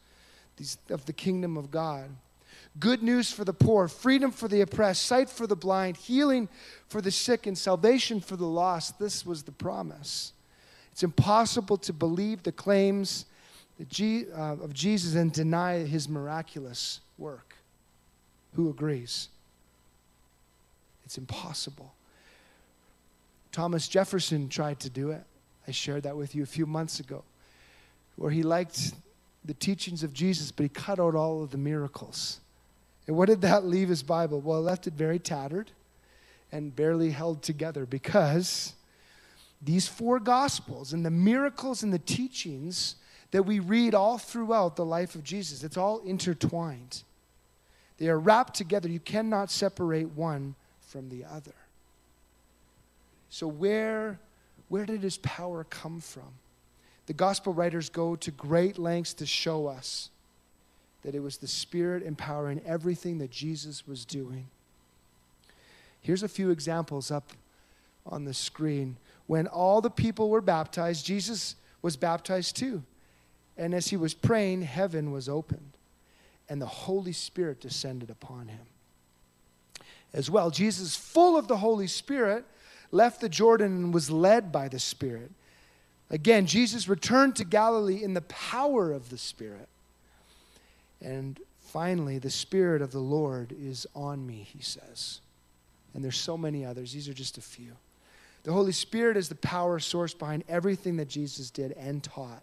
[0.89, 2.09] of the kingdom of God.
[2.77, 6.49] Good news for the poor, freedom for the oppressed, sight for the blind, healing
[6.87, 8.99] for the sick, and salvation for the lost.
[8.99, 10.33] This was the promise.
[10.91, 13.25] It's impossible to believe the claims
[13.79, 13.83] uh,
[14.39, 17.48] of Jesus and deny his miraculous work.
[18.55, 19.29] Who agrees?
[21.05, 21.93] It's impossible.
[23.51, 25.23] Thomas Jefferson tried to do it.
[25.67, 27.23] I shared that with you a few months ago,
[28.15, 28.93] where he liked
[29.45, 32.39] the teachings of Jesus, but he cut out all of the miracles.
[33.07, 34.39] And what did that leave his Bible?
[34.39, 35.71] Well, it left it very tattered
[36.51, 38.73] and barely held together because
[39.61, 42.95] these four gospels and the miracles and the teachings
[43.31, 47.03] that we read all throughout the life of Jesus, it's all intertwined.
[47.99, 48.89] They are wrapped together.
[48.89, 51.53] You cannot separate one from the other.
[53.29, 54.19] So, where,
[54.69, 56.33] where did his power come from?
[57.05, 60.09] The gospel writers go to great lengths to show us
[61.03, 64.47] that it was the Spirit empowering everything that Jesus was doing.
[66.01, 67.31] Here's a few examples up
[68.05, 68.97] on the screen.
[69.27, 72.83] When all the people were baptized, Jesus was baptized too.
[73.57, 75.71] And as he was praying, heaven was opened,
[76.49, 78.65] and the Holy Spirit descended upon him.
[80.13, 82.43] As well, Jesus, full of the Holy Spirit,
[82.91, 85.31] left the Jordan and was led by the Spirit.
[86.09, 89.67] Again, Jesus returned to Galilee in the power of the Spirit.
[90.99, 95.21] And finally, the Spirit of the Lord is on me, he says.
[95.93, 96.93] And there's so many others.
[96.93, 97.73] These are just a few.
[98.43, 102.41] The Holy Spirit is the power source behind everything that Jesus did and taught.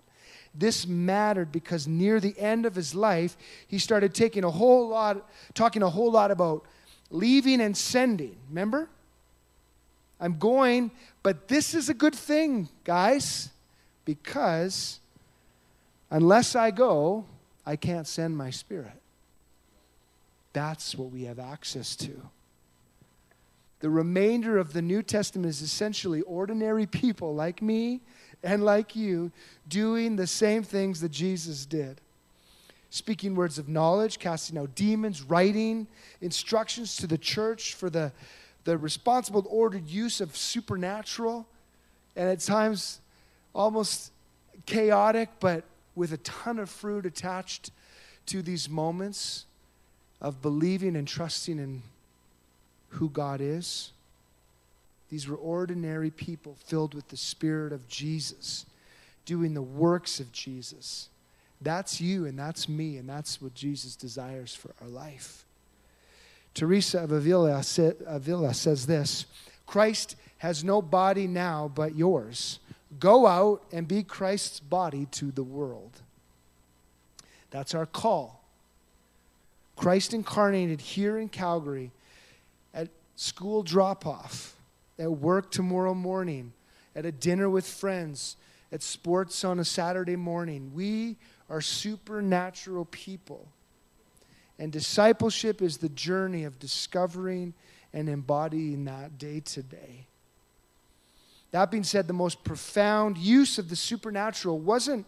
[0.54, 3.36] This mattered because near the end of his life,
[3.66, 6.64] he started taking a whole lot, talking a whole lot about
[7.10, 8.36] leaving and sending.
[8.48, 8.88] Remember?
[10.18, 10.90] I'm going,
[11.22, 13.50] but this is a good thing, guys.
[14.06, 15.00] because
[16.10, 17.26] unless I go,
[17.66, 19.02] I can't send my spirit.
[20.52, 22.30] That's what we have access to.
[23.80, 28.00] The remainder of the New Testament is essentially ordinary people like me
[28.46, 29.32] and like you
[29.68, 32.00] doing the same things that Jesus did
[32.88, 35.86] speaking words of knowledge, casting out demons, writing
[36.22, 38.10] instructions to the church for the,
[38.64, 41.46] the responsible, ordered use of supernatural,
[42.14, 43.00] and at times
[43.54, 44.12] almost
[44.64, 47.70] chaotic, but with a ton of fruit attached
[48.24, 49.44] to these moments
[50.20, 51.82] of believing and trusting in
[52.90, 53.92] who God is.
[55.08, 58.66] These were ordinary people filled with the Spirit of Jesus,
[59.24, 61.08] doing the works of Jesus.
[61.60, 65.44] That's you and that's me, and that's what Jesus desires for our life.
[66.54, 67.62] Teresa of Avila,
[68.06, 69.26] Avila says this
[69.66, 72.58] Christ has no body now but yours.
[72.98, 76.00] Go out and be Christ's body to the world.
[77.50, 78.42] That's our call.
[79.76, 81.90] Christ incarnated here in Calgary
[82.72, 84.55] at school drop off,
[84.98, 86.52] at work tomorrow morning,
[86.94, 88.36] at a dinner with friends,
[88.72, 90.72] at sports on a Saturday morning.
[90.74, 91.16] We
[91.48, 93.46] are supernatural people.
[94.58, 97.54] And discipleship is the journey of discovering
[97.92, 100.06] and embodying that day to day.
[101.52, 105.06] That being said, the most profound use of the supernatural wasn't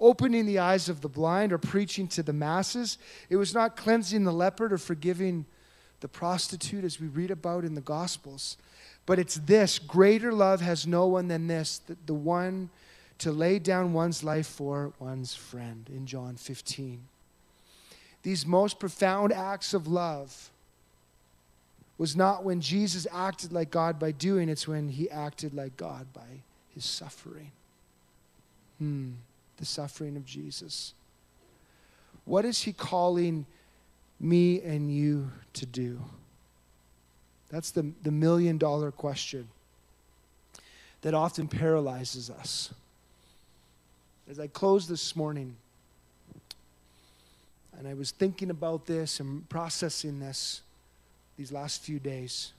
[0.00, 2.98] opening the eyes of the blind or preaching to the masses.
[3.30, 5.46] It was not cleansing the leopard or forgiving
[6.00, 8.56] the prostitute, as we read about in the Gospels.
[9.08, 12.68] But it's this greater love has no one than this, the, the one
[13.20, 17.00] to lay down one's life for one's friend in John 15.
[18.22, 20.50] These most profound acts of love
[21.96, 26.12] was not when Jesus acted like God by doing, it's when he acted like God
[26.12, 26.42] by
[26.74, 27.50] his suffering.
[28.76, 29.12] Hmm,
[29.56, 30.92] the suffering of Jesus.
[32.26, 33.46] What is he calling
[34.20, 35.98] me and you to do?
[37.50, 39.48] That's the, the million dollar question
[41.02, 42.72] that often paralyzes us.
[44.30, 45.56] As I closed this morning,
[47.78, 50.62] and I was thinking about this and processing this
[51.36, 52.52] these last few days,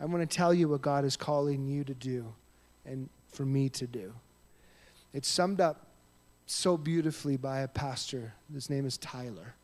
[0.00, 2.26] I want to tell you what God is calling you to do
[2.84, 4.12] and for me to do.
[5.14, 5.86] It's summed up
[6.46, 8.34] so beautifully by a pastor.
[8.52, 9.54] His name is Tyler.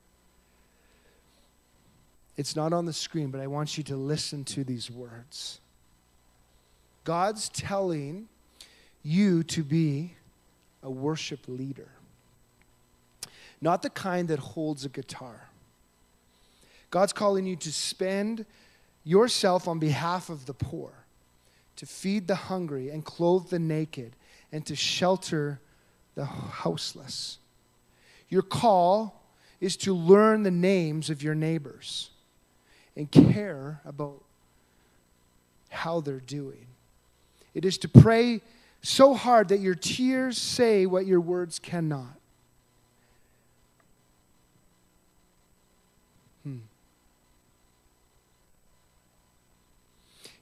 [2.39, 5.59] It's not on the screen, but I want you to listen to these words.
[7.03, 8.29] God's telling
[9.03, 10.13] you to be
[10.85, 11.89] a worship leader.
[13.61, 15.49] Not the kind that holds a guitar.
[16.91, 18.47] God's calling you to spend
[19.03, 20.93] yourself on behalf of the poor,
[21.75, 24.13] to feed the hungry and clothe the naked,
[24.53, 25.59] and to shelter
[26.15, 27.39] the houseless.
[28.29, 29.25] Your call
[29.61, 32.11] is to learn the names of your neighbors
[32.99, 34.21] and care about
[35.71, 36.67] how they're doing.
[37.55, 38.41] It is to pray
[38.83, 42.19] so hard that your tears say what your words cannot.
[46.43, 46.59] Hmm.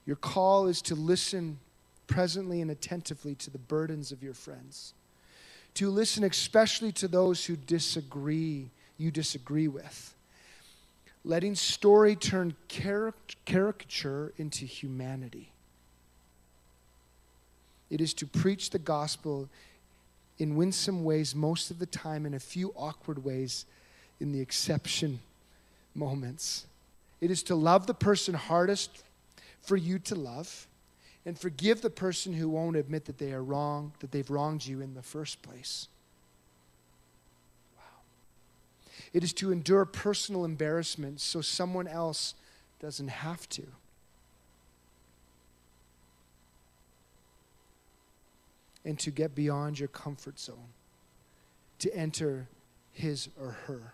[0.07, 1.59] Your call is to listen
[2.07, 4.93] presently and attentively to the burdens of your friends,
[5.75, 10.15] to listen especially to those who disagree, you disagree with.
[11.27, 15.51] Letting story turn caricature into humanity.
[17.89, 19.49] It is to preach the gospel
[20.39, 23.65] in winsome ways most of the time, in a few awkward ways
[24.21, 25.19] in the exception
[25.93, 26.65] moments.
[27.19, 29.03] It is to love the person hardest
[29.61, 30.65] for you to love
[31.25, 34.79] and forgive the person who won't admit that they are wrong, that they've wronged you
[34.79, 35.89] in the first place.
[37.75, 37.83] Wow.
[39.13, 42.35] It is to endure personal embarrassment so someone else
[42.79, 43.63] doesn't have to.
[48.87, 50.69] and to get beyond your comfort zone,
[51.79, 52.47] to enter
[52.93, 53.93] his or her.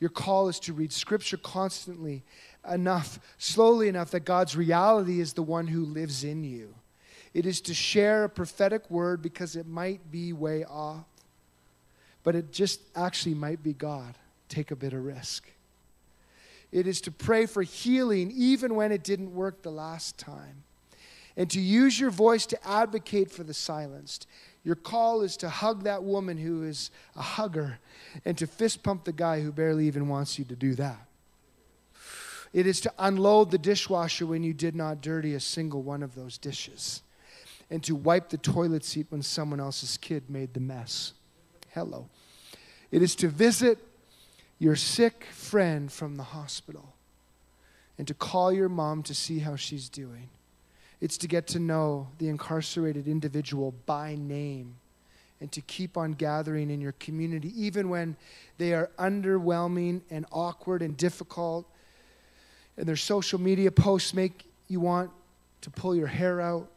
[0.00, 2.24] Your call is to read Scripture constantly
[2.68, 6.74] enough, slowly enough, that God's reality is the one who lives in you.
[7.34, 11.06] It is to share a prophetic word because it might be way off,
[12.24, 14.14] but it just actually might be God.
[14.48, 15.50] Take a bit of risk.
[16.70, 20.64] It is to pray for healing even when it didn't work the last time
[21.36, 24.26] and to use your voice to advocate for the silenced.
[24.64, 27.78] Your call is to hug that woman who is a hugger
[28.24, 31.06] and to fist pump the guy who barely even wants you to do that.
[32.52, 36.14] It is to unload the dishwasher when you did not dirty a single one of
[36.14, 37.02] those dishes.
[37.70, 41.14] and to wipe the toilet seat when someone else's kid made the mess.
[41.74, 42.06] Hello.
[42.90, 43.78] It is to visit
[44.58, 46.92] your sick friend from the hospital
[47.96, 50.28] and to call your mom to see how she's doing.
[51.00, 54.76] It's to get to know the incarcerated individual by name
[55.40, 58.16] and to keep on gathering in your community, even when
[58.58, 61.66] they are underwhelming and awkward and difficult,
[62.76, 65.10] and their social media posts make you want
[65.62, 66.70] to pull your hair out.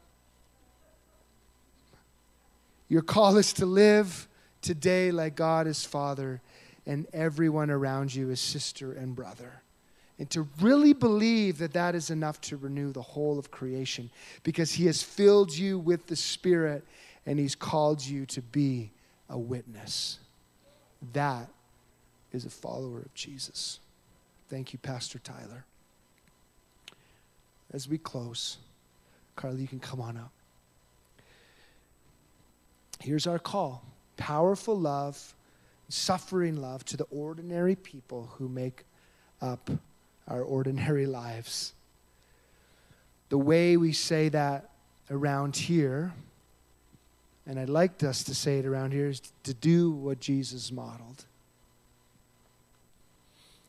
[2.88, 4.30] Your call is to live
[4.66, 6.42] today like God is Father
[6.88, 9.62] and everyone around you is sister and brother.
[10.18, 14.10] And to really believe that that is enough to renew the whole of creation
[14.44, 16.84] because He has filled you with the Spirit
[17.28, 18.90] and He's called you to be
[19.30, 20.20] a witness.
[21.14, 21.48] That
[22.32, 23.80] is a follower of Jesus.
[24.50, 25.66] Thank you, Pastor Tyler.
[27.72, 28.58] As we close,
[29.36, 30.32] Carly, you can come on up.
[33.00, 33.84] Here's our call
[34.18, 35.34] powerful love,
[35.90, 38.84] suffering love to the ordinary people who make
[39.42, 39.70] up
[40.28, 41.74] our ordinary lives.
[43.30, 44.70] The way we say that
[45.10, 46.14] around here,
[47.46, 51.26] and I'd like us to say it around here, is to do what Jesus modeled.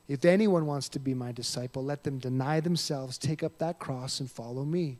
[0.08, 4.20] If anyone wants to be my disciple, let them deny themselves, take up that cross,
[4.20, 4.98] and follow me.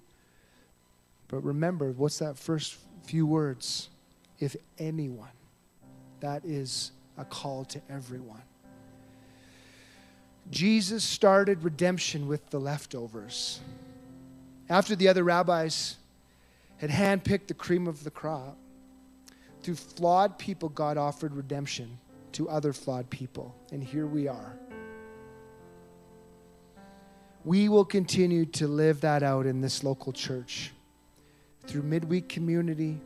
[1.29, 3.89] But remember, what's that first few words?
[4.39, 5.29] If anyone.
[6.21, 8.43] That is a call to everyone.
[10.51, 13.61] Jesus started redemption with the leftovers.
[14.69, 15.97] After the other rabbis
[16.79, 18.57] had handpicked the cream of the crop,
[19.63, 21.99] through flawed people, God offered redemption
[22.33, 23.55] to other flawed people.
[23.73, 24.57] And here we are.
[27.45, 30.73] We will continue to live that out in this local church
[31.67, 33.01] through midweek community,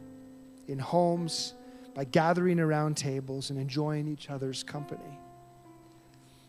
[0.70, 1.54] in homes,
[1.94, 5.18] by gathering around tables and enjoying each other's company.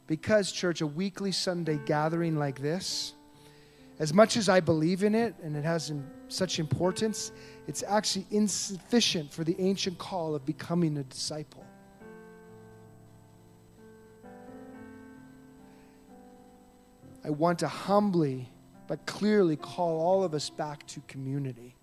[0.07, 3.13] Because, church, a weekly Sunday gathering like this,
[3.99, 5.91] as much as I believe in it and it has
[6.27, 7.31] such importance,
[7.67, 11.65] it's actually insufficient for the ancient call of becoming a disciple.
[17.23, 18.49] I want to humbly
[18.87, 21.75] but clearly call all of us back to community.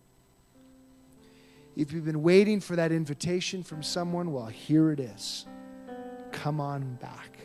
[1.78, 5.46] If you've been waiting for that invitation from someone, well, here it is.
[6.32, 7.38] Come on back.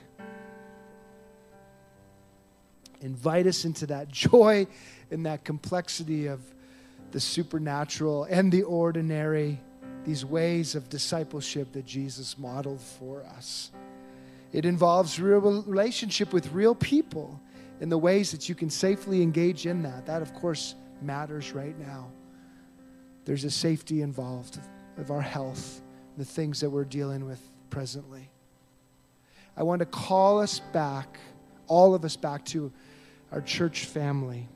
[3.02, 4.66] Invite us into that joy
[5.12, 6.42] and that complexity of
[7.12, 9.62] the supernatural and the ordinary,
[10.04, 13.70] these ways of discipleship that Jesus modeled for us.
[14.52, 17.40] It involves real relationship with real people
[17.82, 20.08] in the ways that you can safely engage in that.
[20.08, 20.74] That, of course,
[21.04, 22.08] matters right now.
[23.26, 24.60] There's a safety involved
[24.98, 25.82] of our health,
[26.18, 28.30] the things that we're dealing with presently.
[29.56, 31.20] I want to call us back,
[31.68, 32.72] all of us back to
[33.32, 34.48] our church family.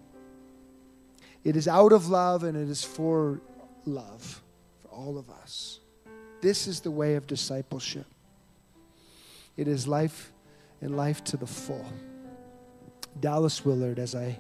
[1.44, 3.42] It is out of love and it is for
[3.86, 4.42] love
[4.82, 5.80] for all of us.
[6.42, 8.06] This is the way of discipleship.
[9.56, 10.32] It is life
[10.82, 11.86] and life to the full.
[13.20, 14.40] Dallas Willard, as I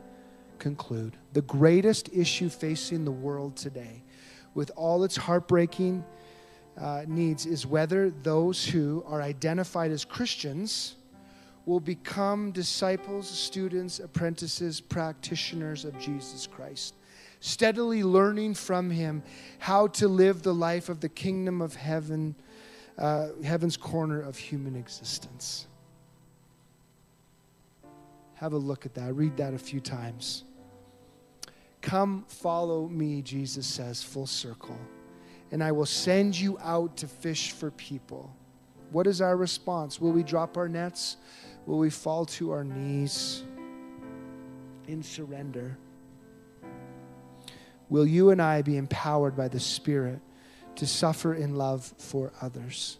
[0.58, 4.04] conclude, the greatest issue facing the world today,
[4.54, 6.04] with all its heartbreaking
[6.78, 10.96] uh, needs, is whether those who are identified as Christians
[11.66, 16.96] will become disciples, students, apprentices, practitioners of Jesus Christ,
[17.42, 19.22] steadily learning from Him
[19.60, 22.36] how to live the life of the kingdom of heaven,
[22.98, 25.68] uh, heaven's corner of human existence.
[28.36, 29.14] Have a look at that.
[29.14, 30.44] Read that a few times.
[31.88, 34.78] Come follow me, Jesus says, full circle,
[35.52, 38.36] and I will send you out to fish for people.
[38.92, 40.02] What is our response?
[40.02, 41.16] Will we drop our nets?
[41.66, 43.46] Will we fall to our knees
[44.90, 45.78] in surrender?
[47.88, 50.20] Will you and I be empowered by the Spirit
[50.76, 52.98] to suffer in love for others?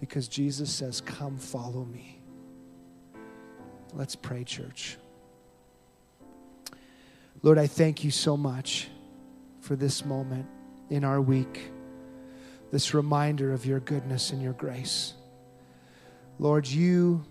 [0.00, 2.22] Because Jesus says, Come follow me.
[3.92, 4.96] Let's pray, church.
[7.44, 8.88] Lord, I thank you so much
[9.60, 10.46] for this moment
[10.88, 11.70] in our week,
[12.72, 15.12] this reminder of your goodness and your grace.
[16.38, 17.22] Lord, you,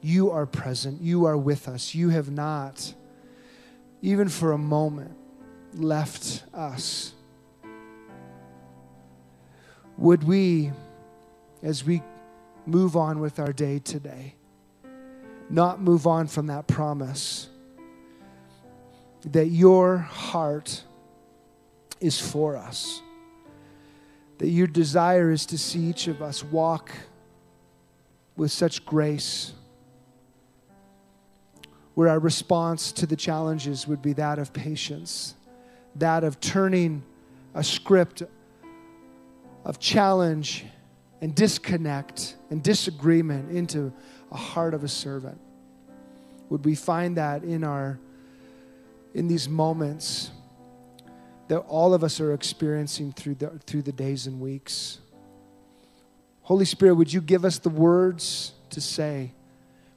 [0.00, 1.00] you are present.
[1.00, 1.94] You are with us.
[1.94, 2.92] You have not,
[4.02, 5.16] even for a moment,
[5.74, 7.12] left us.
[9.98, 10.72] Would we,
[11.62, 12.02] as we
[12.66, 14.34] move on with our day today,
[15.48, 17.50] not move on from that promise
[19.32, 20.82] that your heart
[22.00, 23.00] is for us.
[24.38, 26.90] That your desire is to see each of us walk
[28.36, 29.52] with such grace,
[31.94, 35.34] where our response to the challenges would be that of patience,
[35.94, 37.04] that of turning
[37.54, 38.24] a script
[39.64, 40.66] of challenge
[41.20, 43.92] and disconnect and disagreement into
[44.32, 45.40] a heart of a servant.
[46.50, 47.98] Would we find that in our
[49.14, 50.30] in these moments
[51.48, 54.98] that all of us are experiencing through the, through the days and weeks?
[56.42, 59.32] Holy Spirit, would you give us the words to say?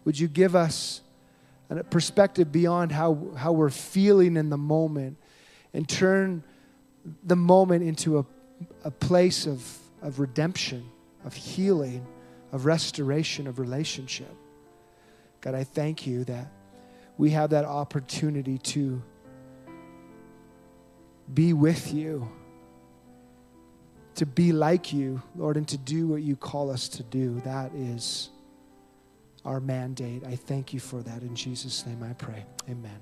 [0.05, 1.01] Would you give us
[1.69, 5.17] a perspective beyond how, how we're feeling in the moment
[5.73, 6.43] and turn
[7.23, 8.25] the moment into a,
[8.85, 10.89] a place of, of redemption,
[11.25, 12.05] of healing,
[12.53, 14.33] of restoration, of relationship?
[15.41, 16.47] God, I thank you that
[17.17, 19.01] we have that opportunity to
[21.33, 22.29] be with you,
[24.15, 27.39] to be like you, Lord, and to do what you call us to do.
[27.41, 28.29] That is
[29.43, 30.23] our mandate.
[30.25, 31.21] I thank you for that.
[31.21, 32.45] In Jesus' name I pray.
[32.69, 32.99] Amen.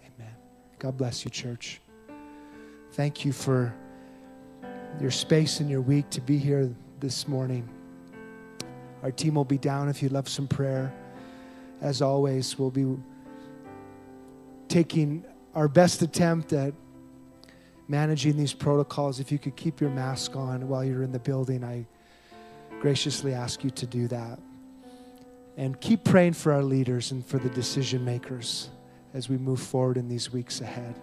[0.00, 0.34] Amen.
[0.78, 1.80] God bless you, church.
[2.92, 3.74] Thank you for
[5.00, 7.68] your space and your week to be here this morning.
[9.02, 10.92] Our team will be down if you'd love some prayer.
[11.80, 12.96] As always, we'll be
[14.72, 15.22] taking
[15.54, 16.72] our best attempt at
[17.88, 19.20] managing these protocols.
[19.20, 21.86] If you could keep your mask on while you're in the building, I
[22.80, 24.40] graciously ask you to do that.
[25.58, 28.70] And keep praying for our leaders and for the decision makers
[29.12, 30.98] as we move forward in these weeks ahead.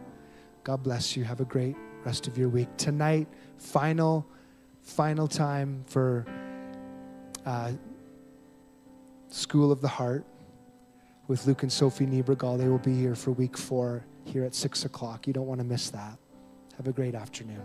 [0.64, 1.24] God bless you.
[1.24, 2.70] Have a great rest of your week.
[2.78, 3.28] Tonight,
[3.60, 4.26] final,
[4.82, 6.26] final time for
[7.46, 7.74] uh,
[9.30, 10.26] School of the Heart
[11.30, 12.58] with Luke and Sophie Niebergall.
[12.58, 15.28] They will be here for week four here at 6 o'clock.
[15.28, 16.18] You don't want to miss that.
[16.76, 17.62] Have a great afternoon.